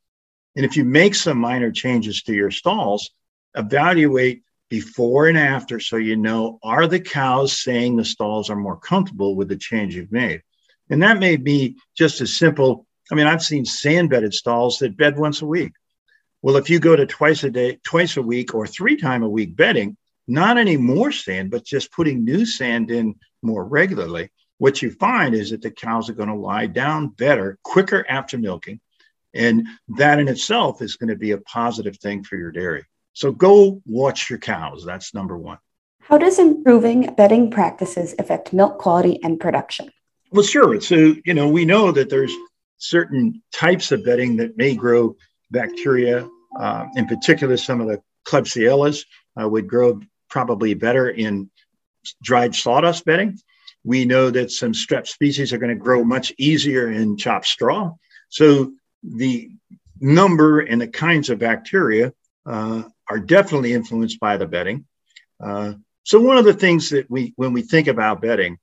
And 0.58 0.64
if 0.64 0.76
you 0.76 0.84
make 0.84 1.14
some 1.14 1.38
minor 1.38 1.70
changes 1.70 2.24
to 2.24 2.34
your 2.34 2.50
stalls, 2.50 3.10
evaluate 3.54 4.42
before 4.68 5.28
and 5.28 5.38
after 5.38 5.78
so 5.78 5.94
you 5.94 6.16
know 6.16 6.58
are 6.64 6.88
the 6.88 6.98
cows 6.98 7.62
saying 7.62 7.94
the 7.94 8.04
stalls 8.04 8.50
are 8.50 8.56
more 8.56 8.76
comfortable 8.76 9.36
with 9.36 9.48
the 9.48 9.56
change 9.56 9.94
you've 9.94 10.10
made? 10.10 10.42
And 10.90 11.00
that 11.04 11.20
may 11.20 11.36
be 11.36 11.76
just 11.96 12.20
as 12.20 12.36
simple. 12.36 12.86
I 13.08 13.14
mean 13.14 13.28
i've 13.28 13.40
seen 13.40 13.64
sand 13.64 14.10
bedded 14.10 14.34
stalls 14.34 14.78
that 14.78 14.96
bed 14.96 15.16
once 15.16 15.42
a 15.42 15.46
week. 15.46 15.74
Well 16.42 16.56
if 16.56 16.68
you 16.68 16.80
go 16.80 16.96
to 16.96 17.06
twice 17.06 17.44
a 17.44 17.50
day 17.50 17.78
twice 17.84 18.16
a 18.16 18.22
week 18.22 18.52
or 18.52 18.66
three 18.66 18.96
time 18.96 19.22
a 19.22 19.28
week 19.28 19.54
bedding 19.54 19.96
not 20.26 20.58
any 20.58 20.76
more 20.76 21.12
sand 21.12 21.52
but 21.52 21.64
just 21.64 21.92
putting 21.92 22.24
new 22.24 22.44
sand 22.44 22.90
in 22.90 23.14
more 23.42 23.64
regularly 23.64 24.32
what 24.58 24.82
you 24.82 24.90
find 24.90 25.36
is 25.36 25.50
that 25.50 25.62
the 25.62 25.70
cows 25.70 26.10
are 26.10 26.14
going 26.14 26.28
to 26.28 26.34
lie 26.34 26.66
down 26.66 27.10
better 27.10 27.60
quicker 27.62 28.04
after 28.08 28.36
milking 28.36 28.80
and 29.38 29.66
that 29.96 30.18
in 30.18 30.28
itself 30.28 30.82
is 30.82 30.96
going 30.96 31.08
to 31.08 31.16
be 31.16 31.30
a 31.30 31.38
positive 31.38 31.96
thing 31.98 32.22
for 32.24 32.36
your 32.36 32.50
dairy 32.50 32.84
so 33.18 33.32
go 33.32 33.82
watch 33.84 34.30
your 34.30 34.38
cows. 34.38 34.84
That's 34.84 35.12
number 35.12 35.36
one. 35.36 35.58
How 36.02 36.18
does 36.18 36.38
improving 36.38 37.12
bedding 37.16 37.50
practices 37.50 38.14
affect 38.16 38.52
milk 38.52 38.78
quality 38.78 39.18
and 39.24 39.40
production? 39.40 39.90
Well, 40.30 40.44
sure. 40.44 40.80
So, 40.80 41.16
you 41.24 41.34
know, 41.34 41.48
we 41.48 41.64
know 41.64 41.90
that 41.90 42.10
there's 42.10 42.32
certain 42.76 43.42
types 43.52 43.90
of 43.90 44.04
bedding 44.04 44.36
that 44.36 44.56
may 44.56 44.76
grow 44.76 45.16
bacteria. 45.50 46.28
Uh, 46.56 46.86
in 46.94 47.08
particular, 47.08 47.56
some 47.56 47.80
of 47.80 47.88
the 47.88 48.00
Klebsiellas 48.24 49.04
uh, 49.42 49.48
would 49.48 49.66
grow 49.66 50.00
probably 50.30 50.74
better 50.74 51.10
in 51.10 51.50
dried 52.22 52.54
sawdust 52.54 53.04
bedding. 53.04 53.36
We 53.82 54.04
know 54.04 54.30
that 54.30 54.52
some 54.52 54.74
strep 54.74 55.08
species 55.08 55.52
are 55.52 55.58
going 55.58 55.76
to 55.76 55.84
grow 55.84 56.04
much 56.04 56.32
easier 56.38 56.88
in 56.88 57.16
chopped 57.16 57.46
straw. 57.46 57.94
So 58.28 58.74
the 59.16 59.50
number 60.00 60.60
and 60.60 60.80
the 60.80 60.88
kinds 60.88 61.30
of 61.30 61.38
bacteria 61.38 62.12
uh, 62.46 62.82
are 63.08 63.18
definitely 63.18 63.72
influenced 63.72 64.20
by 64.20 64.36
the 64.36 64.46
bedding. 64.46 64.86
Uh, 65.42 65.74
so 66.04 66.20
one 66.20 66.38
of 66.38 66.44
the 66.44 66.54
things 66.54 66.90
that 66.90 67.10
we, 67.10 67.32
when 67.36 67.52
we 67.52 67.62
think 67.62 67.88
about 67.88 68.22
bedding, 68.22 68.58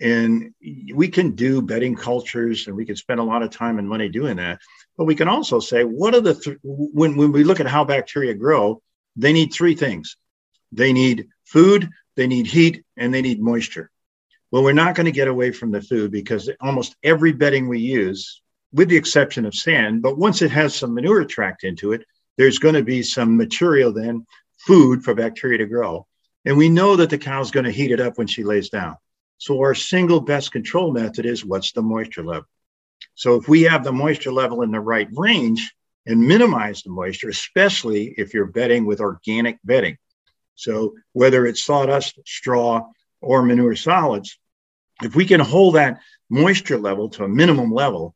and 0.00 0.54
we 0.94 1.08
can 1.08 1.32
do 1.32 1.60
bedding 1.60 1.96
cultures 1.96 2.66
and 2.66 2.76
we 2.76 2.86
can 2.86 2.96
spend 2.96 3.18
a 3.18 3.24
lot 3.24 3.42
of 3.42 3.50
time 3.50 3.78
and 3.78 3.88
money 3.88 4.08
doing 4.08 4.36
that. 4.36 4.60
But 4.96 5.04
we 5.04 5.16
can 5.16 5.28
also 5.28 5.58
say, 5.58 5.82
what 5.82 6.14
are 6.14 6.20
the, 6.20 6.34
th- 6.34 6.58
when, 6.62 7.16
when 7.16 7.32
we 7.32 7.44
look 7.44 7.60
at 7.60 7.66
how 7.66 7.84
bacteria 7.84 8.34
grow, 8.34 8.80
they 9.16 9.32
need 9.32 9.52
three 9.52 9.74
things 9.74 10.16
they 10.72 10.92
need 10.92 11.28
food, 11.46 11.88
they 12.16 12.26
need 12.26 12.46
heat, 12.46 12.84
and 12.96 13.12
they 13.12 13.22
need 13.22 13.40
moisture. 13.40 13.90
Well, 14.50 14.62
we're 14.62 14.72
not 14.72 14.94
going 14.94 15.06
to 15.06 15.12
get 15.12 15.28
away 15.28 15.50
from 15.50 15.70
the 15.70 15.82
food 15.82 16.10
because 16.10 16.50
almost 16.60 16.96
every 17.02 17.32
bedding 17.32 17.68
we 17.68 17.80
use, 17.80 18.42
with 18.72 18.88
the 18.88 18.96
exception 18.96 19.46
of 19.46 19.54
sand, 19.54 20.02
but 20.02 20.18
once 20.18 20.42
it 20.42 20.50
has 20.50 20.74
some 20.74 20.94
manure 20.94 21.24
tracked 21.24 21.64
into 21.64 21.92
it, 21.92 22.04
there's 22.36 22.58
going 22.58 22.74
to 22.74 22.82
be 22.82 23.02
some 23.02 23.36
material 23.36 23.92
then, 23.92 24.26
food 24.58 25.02
for 25.02 25.14
bacteria 25.14 25.58
to 25.58 25.66
grow. 25.66 26.06
And 26.44 26.56
we 26.56 26.68
know 26.68 26.96
that 26.96 27.10
the 27.10 27.18
cow's 27.18 27.50
going 27.50 27.64
to 27.64 27.72
heat 27.72 27.90
it 27.90 28.00
up 28.00 28.18
when 28.18 28.26
she 28.26 28.44
lays 28.44 28.68
down. 28.68 28.96
So 29.38 29.58
our 29.60 29.74
single 29.74 30.20
best 30.20 30.52
control 30.52 30.92
method 30.92 31.26
is 31.26 31.44
what's 31.44 31.72
the 31.72 31.82
moisture 31.82 32.24
level. 32.24 32.46
So 33.14 33.36
if 33.36 33.48
we 33.48 33.62
have 33.62 33.84
the 33.84 33.92
moisture 33.92 34.32
level 34.32 34.62
in 34.62 34.70
the 34.70 34.80
right 34.80 35.08
range 35.12 35.72
and 36.06 36.26
minimize 36.26 36.82
the 36.82 36.90
moisture, 36.90 37.28
especially 37.28 38.14
if 38.16 38.34
you're 38.34 38.46
bedding 38.46 38.86
with 38.86 39.00
organic 39.00 39.58
bedding. 39.64 39.98
So 40.54 40.94
whether 41.12 41.46
it's 41.46 41.64
sawdust, 41.64 42.18
straw, 42.26 42.88
or 43.20 43.42
manure 43.42 43.76
solids, 43.76 44.38
if 45.02 45.14
we 45.14 45.26
can 45.26 45.40
hold 45.40 45.76
that 45.76 46.00
moisture 46.28 46.78
level 46.78 47.10
to 47.10 47.24
a 47.24 47.28
minimum 47.28 47.72
level, 47.72 48.14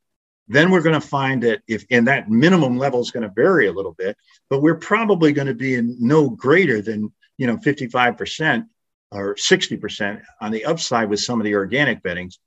then 0.48 0.70
we're 0.70 0.82
going 0.82 1.00
to 1.00 1.06
find 1.06 1.42
that 1.42 1.62
if 1.68 1.84
and 1.90 2.08
that 2.08 2.28
minimum 2.28 2.76
level 2.76 3.00
is 3.00 3.10
going 3.10 3.22
to 3.22 3.34
vary 3.34 3.66
a 3.66 3.72
little 3.72 3.94
bit 3.94 4.16
but 4.50 4.60
we're 4.60 4.76
probably 4.76 5.32
going 5.32 5.46
to 5.46 5.54
be 5.54 5.74
in 5.74 5.96
no 5.98 6.28
greater 6.28 6.82
than 6.82 7.12
you 7.38 7.46
know 7.46 7.56
55% 7.56 8.66
or 9.10 9.34
60% 9.34 10.22
on 10.40 10.52
the 10.52 10.64
upside 10.64 11.10
with 11.10 11.20
some 11.20 11.40
of 11.40 11.44
the 11.44 11.54
organic 11.54 12.02
beddings 12.02 12.38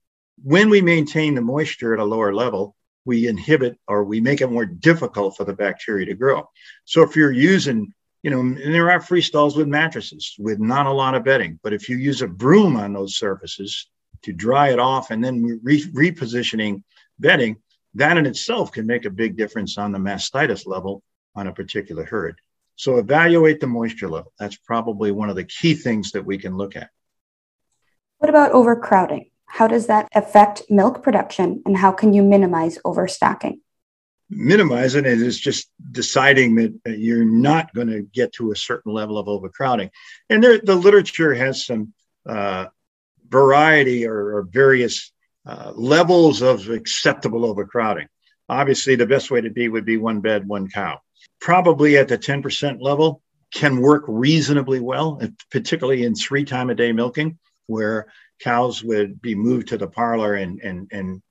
when 0.43 0.69
we 0.69 0.81
maintain 0.81 1.35
the 1.35 1.41
moisture 1.41 1.93
at 1.93 1.99
a 1.99 2.03
lower 2.03 2.33
level 2.33 2.75
we 3.05 3.27
inhibit 3.27 3.77
or 3.87 4.03
we 4.03 4.19
make 4.19 4.41
it 4.41 4.51
more 4.51 4.65
difficult 4.65 5.37
for 5.37 5.45
the 5.45 5.53
bacteria 5.53 6.07
to 6.07 6.15
grow. 6.15 6.49
So 6.85 7.03
if 7.03 7.15
you're 7.15 7.31
using 7.31 7.93
you 8.23 8.31
know 8.31 8.39
and 8.39 8.73
there 8.73 8.89
are 8.89 8.99
free 8.99 9.21
stalls 9.21 9.55
with 9.55 9.67
mattresses 9.67 10.35
with 10.39 10.59
not 10.59 10.87
a 10.87 10.91
lot 10.91 11.13
of 11.13 11.23
bedding 11.23 11.59
but 11.61 11.73
if 11.73 11.87
you 11.87 11.97
use 11.97 12.23
a 12.23 12.27
broom 12.27 12.75
on 12.75 12.91
those 12.91 13.17
surfaces 13.17 13.87
to 14.23 14.33
dry 14.33 14.69
it 14.69 14.79
off 14.79 15.11
and 15.11 15.23
then 15.23 15.61
re- 15.63 15.91
repositioning 15.91 16.81
bedding 17.19 17.55
that 17.95 18.17
in 18.17 18.25
itself 18.25 18.71
can 18.71 18.85
make 18.85 19.05
a 19.05 19.09
big 19.09 19.35
difference 19.37 19.77
on 19.77 19.91
the 19.91 19.99
mastitis 19.99 20.67
level 20.67 21.01
on 21.35 21.47
a 21.47 21.53
particular 21.53 22.03
herd. 22.03 22.39
So 22.75 22.97
evaluate 22.97 23.59
the 23.59 23.67
moisture 23.67 24.09
level. 24.09 24.33
That's 24.37 24.57
probably 24.57 25.11
one 25.11 25.29
of 25.29 25.35
the 25.35 25.45
key 25.45 25.75
things 25.75 26.11
that 26.11 26.25
we 26.25 26.37
can 26.37 26.57
look 26.57 26.75
at. 26.75 26.89
What 28.17 28.29
about 28.29 28.51
overcrowding? 28.51 29.31
How 29.45 29.67
does 29.67 29.87
that 29.87 30.09
affect 30.13 30.63
milk 30.69 31.03
production 31.03 31.61
and 31.65 31.77
how 31.77 31.91
can 31.91 32.13
you 32.13 32.23
minimize 32.23 32.77
overstocking? 32.83 33.61
Minimizing 34.29 35.05
it 35.05 35.21
is 35.21 35.39
just 35.39 35.69
deciding 35.91 36.55
that 36.55 36.97
you're 36.97 37.23
not 37.23 37.73
going 37.73 37.87
to 37.87 38.01
get 38.01 38.33
to 38.33 38.51
a 38.51 38.55
certain 38.55 38.91
level 38.91 39.17
of 39.17 39.27
overcrowding. 39.27 39.91
And 40.29 40.43
there, 40.43 40.57
the 40.57 40.75
literature 40.75 41.33
has 41.33 41.65
some 41.65 41.93
uh, 42.27 42.65
variety 43.29 44.05
or, 44.07 44.37
or 44.37 44.41
various 44.43 45.11
uh, 45.45 45.71
levels 45.75 46.41
of 46.41 46.69
acceptable 46.69 47.45
overcrowding. 47.45 48.07
Obviously, 48.49 48.95
the 48.95 49.05
best 49.05 49.31
way 49.31 49.41
to 49.41 49.49
be 49.49 49.67
would 49.67 49.85
be 49.85 49.97
one 49.97 50.21
bed, 50.21 50.47
one 50.47 50.69
cow. 50.69 50.99
Probably 51.39 51.97
at 51.97 52.07
the 52.07 52.17
10% 52.17 52.81
level 52.81 53.21
can 53.53 53.79
work 53.79 54.03
reasonably 54.07 54.79
well, 54.79 55.21
particularly 55.51 56.03
in 56.03 56.15
three 56.15 56.45
time 56.45 56.69
a 56.69 56.75
day 56.75 56.91
milking, 56.91 57.37
where 57.67 58.07
cows 58.39 58.83
would 58.83 59.21
be 59.21 59.35
moved 59.35 59.69
to 59.69 59.77
the 59.77 59.87
parlor 59.87 60.35
and, 60.35 60.59
and, 60.61 60.89
and 60.91 61.21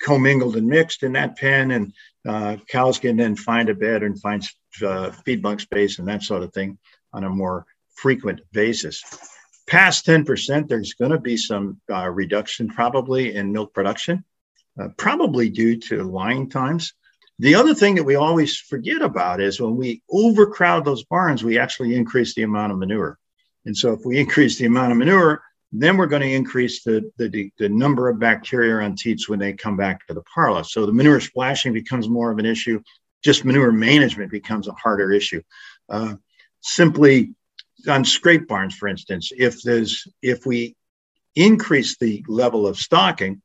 commingled 0.00 0.56
and 0.56 0.66
mixed 0.66 1.02
in 1.02 1.12
that 1.12 1.36
pen, 1.36 1.70
and 1.70 1.92
uh, 2.26 2.56
cows 2.68 2.98
can 2.98 3.16
then 3.16 3.36
find 3.36 3.68
a 3.68 3.74
bed 3.74 4.02
and 4.02 4.20
find 4.20 4.46
uh, 4.82 5.10
feed 5.10 5.42
bunk 5.42 5.60
space 5.60 5.98
and 5.98 6.08
that 6.08 6.22
sort 6.22 6.42
of 6.42 6.52
thing 6.52 6.78
on 7.12 7.24
a 7.24 7.30
more 7.30 7.64
frequent 7.94 8.40
basis 8.52 9.02
past 9.66 10.06
10%, 10.06 10.68
there's 10.68 10.94
going 10.94 11.10
to 11.10 11.18
be 11.18 11.36
some 11.36 11.80
uh, 11.90 12.08
reduction 12.08 12.68
probably 12.68 13.34
in 13.34 13.52
milk 13.52 13.72
production, 13.72 14.24
uh, 14.80 14.88
probably 14.96 15.48
due 15.48 15.78
to 15.78 16.02
lying 16.02 16.50
times. 16.50 16.94
The 17.38 17.56
other 17.56 17.74
thing 17.74 17.96
that 17.96 18.04
we 18.04 18.14
always 18.14 18.56
forget 18.56 19.02
about 19.02 19.40
is 19.40 19.60
when 19.60 19.76
we 19.76 20.02
overcrowd 20.10 20.84
those 20.84 21.04
barns, 21.04 21.42
we 21.42 21.58
actually 21.58 21.96
increase 21.96 22.34
the 22.34 22.42
amount 22.42 22.72
of 22.72 22.78
manure. 22.78 23.18
And 23.64 23.76
so 23.76 23.92
if 23.92 24.00
we 24.04 24.18
increase 24.18 24.58
the 24.58 24.66
amount 24.66 24.92
of 24.92 24.98
manure, 24.98 25.42
then 25.72 25.96
we're 25.96 26.06
going 26.06 26.22
to 26.22 26.32
increase 26.32 26.84
the, 26.84 27.10
the, 27.18 27.50
the 27.58 27.68
number 27.68 28.08
of 28.08 28.20
bacteria 28.20 28.84
on 28.84 28.94
teats 28.94 29.28
when 29.28 29.40
they 29.40 29.52
come 29.52 29.76
back 29.76 30.06
to 30.06 30.14
the 30.14 30.22
parlor. 30.32 30.62
So 30.62 30.86
the 30.86 30.92
manure 30.92 31.18
splashing 31.18 31.72
becomes 31.72 32.08
more 32.08 32.30
of 32.30 32.38
an 32.38 32.46
issue. 32.46 32.80
Just 33.24 33.44
manure 33.44 33.72
management 33.72 34.30
becomes 34.30 34.68
a 34.68 34.72
harder 34.72 35.10
issue. 35.10 35.42
Uh, 35.88 36.14
simply 36.60 37.34
on 37.88 38.04
scrape 38.04 38.46
barns, 38.48 38.74
for 38.74 38.88
instance, 38.88 39.32
if 39.36 39.62
there's 39.62 40.06
if 40.22 40.46
we 40.46 40.76
increase 41.36 41.96
the 41.96 42.24
level 42.28 42.66
of 42.66 42.78
stocking 42.78 43.42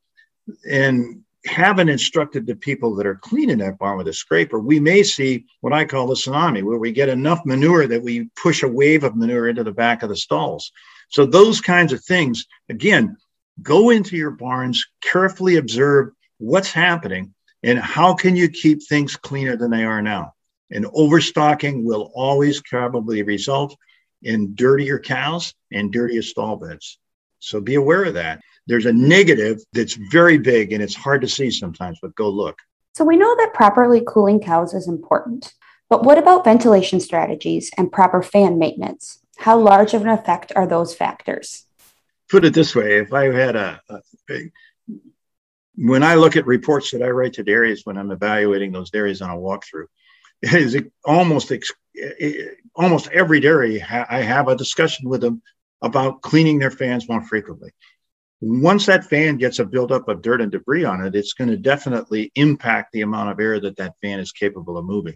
and 0.70 1.24
haven't 1.46 1.90
instructed 1.90 2.46
the 2.46 2.56
people 2.56 2.96
that 2.96 3.08
are 3.08 3.16
cleaning 3.16 3.60
that 3.60 3.78
barn 3.78 3.98
with 3.98 4.08
a 4.08 4.14
scraper, 4.14 4.60
we 4.60 4.80
may 4.80 5.04
see 5.04 5.46
what 5.62 5.74
I 5.74 5.86
call 5.86 6.08
the 6.08 6.16
tsunami, 6.16 6.64
where 6.64 6.78
we 6.78 6.92
get 6.92 7.10
enough 7.10 7.46
manure 7.46 7.88
that 7.88 8.04
we 8.04 8.30
push 8.36 8.62
a 8.64 8.68
wave 8.68 9.04
of 9.04 9.16
manure 9.16 9.48
into 9.48 9.64
the 9.64 9.72
back 9.72 10.04
of 10.04 10.10
the 10.10 10.18
stalls. 10.18 10.72
So 11.10 11.26
those 11.26 11.62
kinds 11.62 11.94
of 11.94 12.04
things, 12.04 12.46
again, 12.68 13.18
go 13.62 13.90
into 13.90 14.18
your 14.18 14.32
barns, 14.32 14.86
carefully 15.02 15.56
observe 15.56 16.10
what's 16.38 16.72
happening 16.72 17.34
and 17.64 17.80
how 17.80 18.14
can 18.14 18.36
you 18.36 18.50
keep 18.50 18.84
things 18.84 19.16
cleaner 19.16 19.56
than 19.56 19.72
they 19.72 19.84
are 19.84 20.02
now. 20.02 20.34
And 20.72 20.86
overstocking 20.94 21.84
will 21.84 22.12
always 22.14 22.62
probably 22.62 23.24
result 23.24 23.76
in 24.24 24.56
dirtier 24.56 25.00
cows 25.00 25.54
and 25.72 25.92
dirtier 25.92 26.22
stall 26.22 26.58
beds. 26.58 27.00
So 27.40 27.62
be 27.62 27.76
aware 27.76 28.04
of 28.06 28.16
that. 28.16 28.42
There's 28.68 28.86
a 28.86 28.94
negative 28.94 29.60
that's 29.74 29.94
very 30.12 30.38
big 30.38 30.74
and 30.74 30.84
it's 30.84 30.96
hard 30.96 31.22
to 31.22 31.28
see 31.28 31.52
sometimes, 31.52 32.00
but 32.02 32.16
go 32.16 32.30
look. 32.30 32.58
So 32.94 33.06
we 33.06 33.18
know 33.18 33.36
that 33.38 33.54
properly 33.54 34.04
cooling 34.06 34.42
cows 34.42 34.74
is 34.74 34.88
important. 34.88 35.54
But 35.90 36.04
what 36.04 36.18
about 36.18 36.44
ventilation 36.44 37.00
strategies 37.00 37.72
and 37.78 37.92
proper 37.92 38.22
fan 38.22 38.60
maintenance? 38.60 39.20
How 39.38 39.58
large 39.58 39.94
of 39.94 40.02
an 40.02 40.10
effect 40.10 40.52
are 40.56 40.68
those 40.68 40.94
factors? 40.94 41.66
Put 42.30 42.46
it 42.46 42.54
this 42.54 42.76
way 42.76 42.98
if 42.98 43.12
I 43.14 43.32
had 43.32 43.56
a, 43.56 43.82
a, 43.90 44.00
a 44.30 44.52
when 45.76 46.04
I 46.04 46.16
look 46.16 46.36
at 46.36 46.46
reports 46.46 46.92
that 46.92 47.02
I 47.02 47.10
write 47.10 47.34
to 47.34 47.44
dairies 47.44 47.86
when 47.86 47.98
I'm 47.98 48.12
evaluating 48.12 48.74
those 48.74 48.92
dairies 48.92 49.22
on 49.22 49.30
a 49.30 49.36
walkthrough, 49.36 49.86
it 50.42 50.54
is 50.54 50.78
almost 51.06 51.52
almost 52.76 53.10
every 53.12 53.40
dairy 53.40 53.82
I 53.82 54.22
have 54.22 54.48
a 54.48 54.56
discussion 54.56 55.10
with 55.10 55.22
them 55.22 55.42
about 55.82 56.22
cleaning 56.22 56.60
their 56.60 56.72
fans 56.72 57.08
more 57.08 57.22
frequently. 57.22 57.72
Once 58.42 58.86
that 58.86 59.06
fan 59.06 59.38
gets 59.38 59.60
a 59.60 59.66
buildup 59.66 60.08
of 60.08 60.22
dirt 60.22 60.42
and 60.42 60.52
debris 60.52 60.86
on 60.86 61.06
it, 61.06 61.16
it's 61.16 61.34
going 61.34 61.50
to 61.50 61.58
definitely 61.58 62.32
impact 62.36 62.92
the 62.94 63.02
amount 63.02 63.30
of 63.30 63.40
air 63.40 63.60
that 63.60 63.76
that 63.78 63.96
fan 64.02 64.20
is 64.20 64.32
capable 64.32 64.78
of 64.78 64.86
moving. 64.86 65.16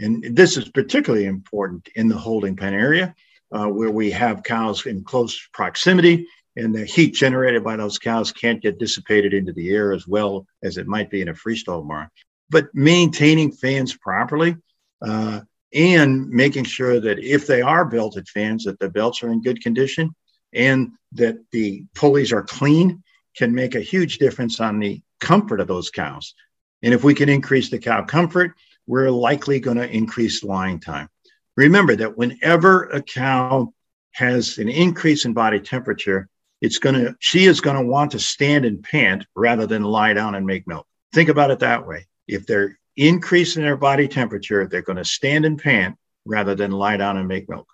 And 0.00 0.36
this 0.36 0.56
is 0.56 0.68
particularly 0.68 1.26
important 1.26 1.88
in 1.94 2.08
the 2.08 2.16
holding 2.16 2.56
pen 2.56 2.74
area 2.74 3.14
uh, 3.52 3.66
where 3.66 3.90
we 3.90 4.10
have 4.10 4.42
cows 4.42 4.86
in 4.86 5.04
close 5.04 5.48
proximity 5.52 6.26
and 6.56 6.74
the 6.74 6.84
heat 6.84 7.14
generated 7.14 7.62
by 7.62 7.76
those 7.76 7.98
cows 7.98 8.32
can't 8.32 8.62
get 8.62 8.78
dissipated 8.78 9.34
into 9.34 9.52
the 9.52 9.70
air 9.70 9.92
as 9.92 10.08
well 10.08 10.46
as 10.62 10.78
it 10.78 10.86
might 10.86 11.10
be 11.10 11.20
in 11.20 11.28
a 11.28 11.34
freestall 11.34 11.86
barn. 11.86 12.08
But 12.48 12.74
maintaining 12.74 13.52
fans 13.52 13.94
properly 13.94 14.56
uh, 15.02 15.40
and 15.76 16.30
making 16.30 16.64
sure 16.64 16.98
that 16.98 17.18
if 17.18 17.46
they 17.46 17.60
are 17.60 17.84
belted 17.84 18.26
fans, 18.28 18.64
that 18.64 18.78
the 18.78 18.88
belts 18.88 19.22
are 19.22 19.30
in 19.30 19.42
good 19.42 19.60
condition 19.62 20.14
and 20.54 20.92
that 21.12 21.36
the 21.52 21.84
pulleys 21.94 22.32
are 22.32 22.42
clean 22.42 23.02
can 23.36 23.54
make 23.54 23.74
a 23.74 23.80
huge 23.80 24.16
difference 24.16 24.58
on 24.58 24.80
the 24.80 25.02
comfort 25.20 25.60
of 25.60 25.68
those 25.68 25.90
cows. 25.90 26.34
And 26.82 26.94
if 26.94 27.04
we 27.04 27.14
can 27.14 27.28
increase 27.28 27.68
the 27.68 27.78
cow 27.78 28.04
comfort, 28.04 28.52
we're 28.86 29.10
likely 29.10 29.60
going 29.60 29.76
to 29.76 29.90
increase 29.90 30.42
lying 30.42 30.80
time. 30.80 31.10
Remember 31.56 31.94
that 31.96 32.16
whenever 32.16 32.84
a 32.84 33.02
cow 33.02 33.74
has 34.12 34.56
an 34.56 34.70
increase 34.70 35.26
in 35.26 35.34
body 35.34 35.60
temperature, 35.60 36.26
it's 36.62 36.78
going 36.78 36.94
to, 36.94 37.14
she 37.18 37.44
is 37.44 37.60
going 37.60 37.76
to 37.76 37.86
want 37.86 38.12
to 38.12 38.18
stand 38.18 38.64
and 38.64 38.82
pant 38.82 39.26
rather 39.34 39.66
than 39.66 39.82
lie 39.82 40.14
down 40.14 40.34
and 40.34 40.46
make 40.46 40.66
milk. 40.66 40.86
Think 41.12 41.28
about 41.28 41.50
it 41.50 41.58
that 41.58 41.86
way. 41.86 42.06
If 42.26 42.46
they're 42.46 42.78
increasing 42.96 43.62
their 43.62 43.76
body 43.76 44.08
temperature, 44.08 44.66
they're 44.66 44.82
going 44.82 44.96
to 44.96 45.04
stand 45.04 45.44
and 45.44 45.58
pant 45.58 45.96
rather 46.24 46.54
than 46.54 46.70
lie 46.70 46.96
down 46.96 47.16
and 47.16 47.28
make 47.28 47.48
milk. 47.48 47.68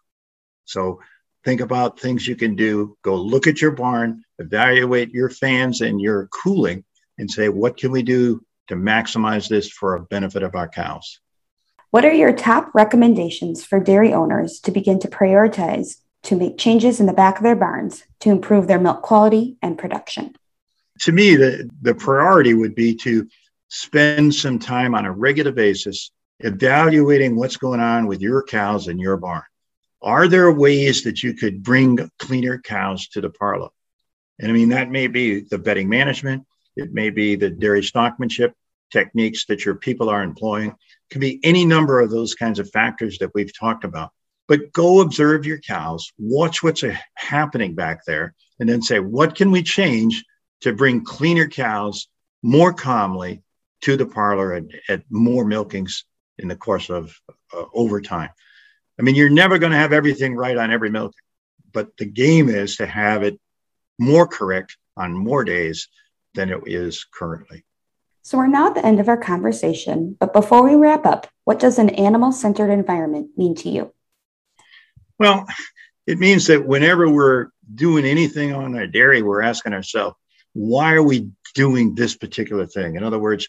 So 0.64 1.00
think 1.44 1.60
about 1.60 1.98
things 1.98 2.26
you 2.26 2.36
can 2.36 2.54
do. 2.54 2.96
Go 3.02 3.16
look 3.16 3.46
at 3.46 3.60
your 3.60 3.70
barn, 3.70 4.24
evaluate 4.38 5.10
your 5.10 5.30
fans 5.30 5.80
and 5.80 6.00
your 6.00 6.28
cooling, 6.28 6.84
and 7.18 7.30
say, 7.30 7.48
what 7.48 7.76
can 7.76 7.90
we 7.90 8.02
do 8.02 8.44
to 8.68 8.74
maximize 8.74 9.48
this 9.48 9.68
for 9.70 9.94
a 9.94 10.02
benefit 10.02 10.42
of 10.42 10.54
our 10.54 10.68
cows? 10.68 11.20
What 11.90 12.04
are 12.04 12.12
your 12.12 12.32
top 12.32 12.74
recommendations 12.74 13.64
for 13.64 13.78
dairy 13.78 14.14
owners 14.14 14.60
to 14.60 14.70
begin 14.70 14.98
to 15.00 15.08
prioritize 15.08 15.96
to 16.24 16.36
make 16.36 16.56
changes 16.56 17.00
in 17.00 17.06
the 17.06 17.12
back 17.12 17.36
of 17.36 17.42
their 17.42 17.56
barns 17.56 18.04
to 18.20 18.30
improve 18.30 18.66
their 18.66 18.80
milk 18.80 19.02
quality 19.02 19.56
and 19.60 19.76
production? 19.76 20.34
To 21.00 21.12
me, 21.12 21.36
the, 21.36 21.68
the 21.82 21.94
priority 21.94 22.54
would 22.54 22.74
be 22.74 22.94
to 22.96 23.28
spend 23.74 24.34
some 24.34 24.58
time 24.58 24.94
on 24.94 25.06
a 25.06 25.10
regular 25.10 25.50
basis 25.50 26.10
evaluating 26.40 27.34
what's 27.34 27.56
going 27.56 27.80
on 27.80 28.06
with 28.06 28.20
your 28.20 28.42
cows 28.42 28.86
in 28.86 28.98
your 28.98 29.16
barn. 29.16 29.42
Are 30.02 30.28
there 30.28 30.52
ways 30.52 31.04
that 31.04 31.22
you 31.22 31.32
could 31.32 31.62
bring 31.62 32.10
cleaner 32.18 32.58
cows 32.58 33.08
to 33.08 33.22
the 33.22 33.30
parlor? 33.30 33.70
And 34.38 34.50
I 34.50 34.54
mean, 34.54 34.68
that 34.70 34.90
may 34.90 35.06
be 35.06 35.40
the 35.40 35.56
bedding 35.56 35.88
management, 35.88 36.44
it 36.76 36.92
may 36.92 37.08
be 37.08 37.34
the 37.34 37.48
dairy 37.48 37.80
stockmanship 37.80 38.52
techniques 38.90 39.46
that 39.46 39.64
your 39.64 39.76
people 39.76 40.10
are 40.10 40.22
employing 40.22 40.68
It 40.68 40.76
can 41.08 41.22
be 41.22 41.40
any 41.42 41.64
number 41.64 42.00
of 42.00 42.10
those 42.10 42.34
kinds 42.34 42.58
of 42.58 42.70
factors 42.72 43.16
that 43.18 43.34
we've 43.34 43.58
talked 43.58 43.84
about. 43.84 44.10
But 44.48 44.70
go 44.74 45.00
observe 45.00 45.46
your 45.46 45.60
cows, 45.60 46.12
watch 46.18 46.62
what's 46.62 46.84
happening 47.14 47.74
back 47.74 48.04
there, 48.06 48.34
and 48.60 48.68
then 48.68 48.82
say, 48.82 49.00
what 49.00 49.34
can 49.34 49.50
we 49.50 49.62
change 49.62 50.22
to 50.60 50.74
bring 50.74 51.04
cleaner 51.04 51.48
cows 51.48 52.08
more 52.42 52.74
calmly 52.74 53.42
to 53.82 53.96
the 53.96 54.06
parlor 54.06 54.54
at, 54.54 54.64
at 54.88 55.02
more 55.10 55.44
milkings 55.44 56.04
in 56.38 56.48
the 56.48 56.56
course 56.56 56.90
of 56.90 57.14
uh, 57.54 57.64
over 57.74 58.00
time? 58.00 58.30
I 58.98 59.02
mean, 59.02 59.14
you're 59.14 59.30
never 59.30 59.58
going 59.58 59.72
to 59.72 59.78
have 59.78 59.92
everything 59.92 60.34
right 60.34 60.56
on 60.56 60.70
every 60.70 60.90
milk, 60.90 61.14
but 61.72 61.96
the 61.96 62.04
game 62.04 62.48
is 62.48 62.76
to 62.76 62.86
have 62.86 63.22
it 63.22 63.38
more 63.98 64.26
correct 64.26 64.76
on 64.96 65.12
more 65.12 65.44
days 65.44 65.88
than 66.34 66.50
it 66.50 66.62
is 66.66 67.04
currently. 67.12 67.64
So 68.22 68.38
we're 68.38 68.46
now 68.46 68.68
at 68.68 68.74
the 68.76 68.86
end 68.86 69.00
of 69.00 69.08
our 69.08 69.16
conversation, 69.16 70.16
but 70.18 70.32
before 70.32 70.62
we 70.62 70.76
wrap 70.76 71.04
up, 71.06 71.26
what 71.44 71.58
does 71.58 71.78
an 71.78 71.90
animal 71.90 72.30
centered 72.30 72.70
environment 72.70 73.30
mean 73.36 73.54
to 73.56 73.68
you? 73.68 73.92
Well, 75.18 75.46
it 76.06 76.18
means 76.18 76.46
that 76.46 76.64
whenever 76.64 77.08
we're 77.08 77.48
doing 77.74 78.04
anything 78.04 78.54
on 78.54 78.76
our 78.76 78.86
dairy, 78.86 79.22
we're 79.22 79.42
asking 79.42 79.72
ourselves, 79.72 80.16
why 80.52 80.94
are 80.94 81.02
we 81.02 81.30
doing 81.54 81.94
this 81.94 82.16
particular 82.16 82.66
thing? 82.66 82.96
In 82.96 83.02
other 83.02 83.18
words, 83.18 83.48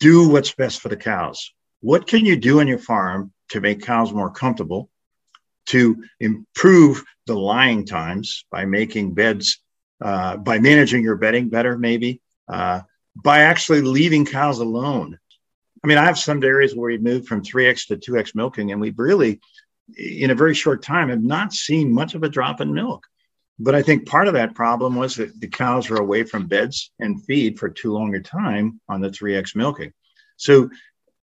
do 0.00 0.28
what's 0.28 0.52
best 0.52 0.80
for 0.80 0.88
the 0.88 0.96
cows. 0.96 1.52
What 1.80 2.06
can 2.06 2.24
you 2.24 2.36
do 2.36 2.60
on 2.60 2.68
your 2.68 2.78
farm 2.78 3.32
to 3.50 3.60
make 3.60 3.82
cows 3.82 4.12
more 4.12 4.30
comfortable, 4.30 4.90
to 5.66 6.04
improve 6.20 7.04
the 7.26 7.34
lying 7.34 7.84
times 7.86 8.44
by 8.50 8.64
making 8.64 9.14
beds, 9.14 9.60
uh, 10.00 10.36
by 10.36 10.58
managing 10.58 11.02
your 11.02 11.16
bedding 11.16 11.48
better, 11.48 11.76
maybe, 11.78 12.20
uh, 12.48 12.80
by 13.14 13.40
actually 13.40 13.82
leaving 13.82 14.24
cows 14.24 14.58
alone. 14.58 15.18
I 15.82 15.86
mean, 15.86 15.98
I 15.98 16.04
have 16.04 16.18
some 16.18 16.42
areas 16.42 16.74
where 16.74 16.90
we 16.90 16.98
moved 16.98 17.26
from 17.26 17.42
3x 17.42 17.86
to 17.88 17.96
2x 17.96 18.34
milking, 18.34 18.72
and 18.72 18.80
we've 18.80 18.98
really, 18.98 19.40
in 19.96 20.30
a 20.30 20.34
very 20.34 20.54
short 20.54 20.82
time, 20.82 21.08
have 21.08 21.22
not 21.22 21.52
seen 21.52 21.92
much 21.92 22.14
of 22.14 22.22
a 22.22 22.28
drop 22.28 22.60
in 22.60 22.72
milk. 22.72 23.06
But 23.58 23.74
I 23.74 23.82
think 23.82 24.06
part 24.06 24.28
of 24.28 24.34
that 24.34 24.54
problem 24.54 24.96
was 24.96 25.16
that 25.16 25.40
the 25.40 25.48
cows 25.48 25.88
were 25.88 25.96
away 25.96 26.24
from 26.24 26.46
beds 26.46 26.90
and 26.98 27.24
feed 27.24 27.58
for 27.58 27.70
too 27.70 27.92
long 27.92 28.14
a 28.14 28.20
time 28.20 28.80
on 28.88 29.00
the 29.00 29.08
3x 29.08 29.56
milking. 29.56 29.92
So 30.36 30.68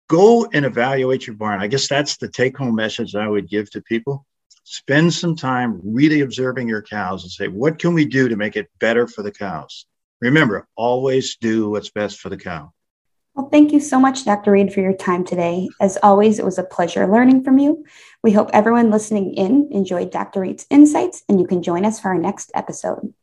go 0.08 0.48
and 0.52 0.64
evaluate 0.64 1.26
your 1.26 1.36
barn. 1.36 1.60
I 1.60 1.66
guess 1.66 1.88
that's 1.88 2.18
the 2.18 2.28
take 2.28 2.56
home 2.56 2.76
message 2.76 3.14
I 3.14 3.26
would 3.26 3.48
give 3.48 3.70
to 3.72 3.82
people. 3.82 4.24
Spend 4.64 5.12
some 5.12 5.34
time 5.34 5.80
really 5.82 6.20
observing 6.20 6.68
your 6.68 6.82
cows 6.82 7.24
and 7.24 7.32
say, 7.32 7.48
what 7.48 7.80
can 7.80 7.94
we 7.94 8.04
do 8.04 8.28
to 8.28 8.36
make 8.36 8.56
it 8.56 8.70
better 8.78 9.08
for 9.08 9.22
the 9.22 9.32
cows? 9.32 9.86
Remember, 10.20 10.68
always 10.76 11.36
do 11.38 11.70
what's 11.70 11.90
best 11.90 12.20
for 12.20 12.28
the 12.28 12.36
cow. 12.36 12.72
Well, 13.34 13.48
thank 13.48 13.72
you 13.72 13.80
so 13.80 13.98
much, 13.98 14.26
Dr. 14.26 14.52
Reid, 14.52 14.74
for 14.74 14.80
your 14.80 14.92
time 14.92 15.24
today. 15.24 15.68
As 15.80 15.96
always, 16.02 16.38
it 16.38 16.44
was 16.44 16.58
a 16.58 16.64
pleasure 16.64 17.06
learning 17.06 17.44
from 17.44 17.58
you. 17.58 17.84
We 18.22 18.32
hope 18.32 18.50
everyone 18.52 18.90
listening 18.90 19.32
in 19.34 19.68
enjoyed 19.70 20.10
Dr. 20.10 20.40
Reid's 20.40 20.66
insights, 20.68 21.22
and 21.28 21.40
you 21.40 21.46
can 21.46 21.62
join 21.62 21.86
us 21.86 21.98
for 21.98 22.08
our 22.08 22.18
next 22.18 22.50
episode. 22.54 23.14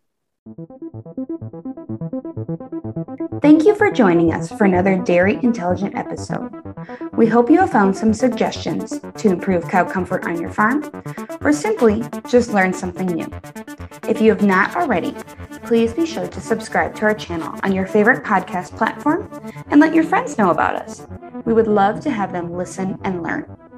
Thank 3.42 3.64
you 3.66 3.74
for 3.76 3.90
joining 3.90 4.34
us 4.34 4.52
for 4.52 4.66
another 4.66 4.98
Dairy 4.98 5.40
Intelligent 5.42 5.96
episode. 5.96 6.52
We 7.14 7.26
hope 7.26 7.50
you 7.50 7.60
have 7.60 7.72
found 7.72 7.96
some 7.96 8.14
suggestions 8.14 9.00
to 9.18 9.30
improve 9.30 9.70
cow 9.70 9.86
comfort 9.86 10.26
on 10.26 10.40
your 10.42 10.52
farm, 10.52 10.92
or 11.42 11.54
simply 11.54 12.04
just 12.28 12.54
learn 12.54 12.74
something 12.74 13.08
new. 13.08 13.28
If 14.08 14.20
you 14.20 14.30
have 14.32 14.44
not 14.44 14.76
already, 14.76 15.16
please 15.64 15.94
be 15.94 16.06
sure 16.06 16.28
to 16.28 16.42
subscribe 16.42 16.96
to 16.96 17.06
our 17.06 17.14
channel 17.14 17.58
on 17.64 17.72
your 17.72 17.88
favorite 17.88 18.24
podcast 18.24 18.78
platform 18.78 19.30
and 19.70 19.80
let 19.80 19.96
your 19.96 20.04
friends 20.04 20.38
know 20.38 20.52
about 20.52 20.76
us. 20.76 21.08
We 21.46 21.54
would 21.54 21.68
love 21.68 22.02
to 22.02 22.12
have 22.12 22.34
them 22.34 22.54
listen 22.54 23.00
and 23.04 23.24
learn. 23.24 23.69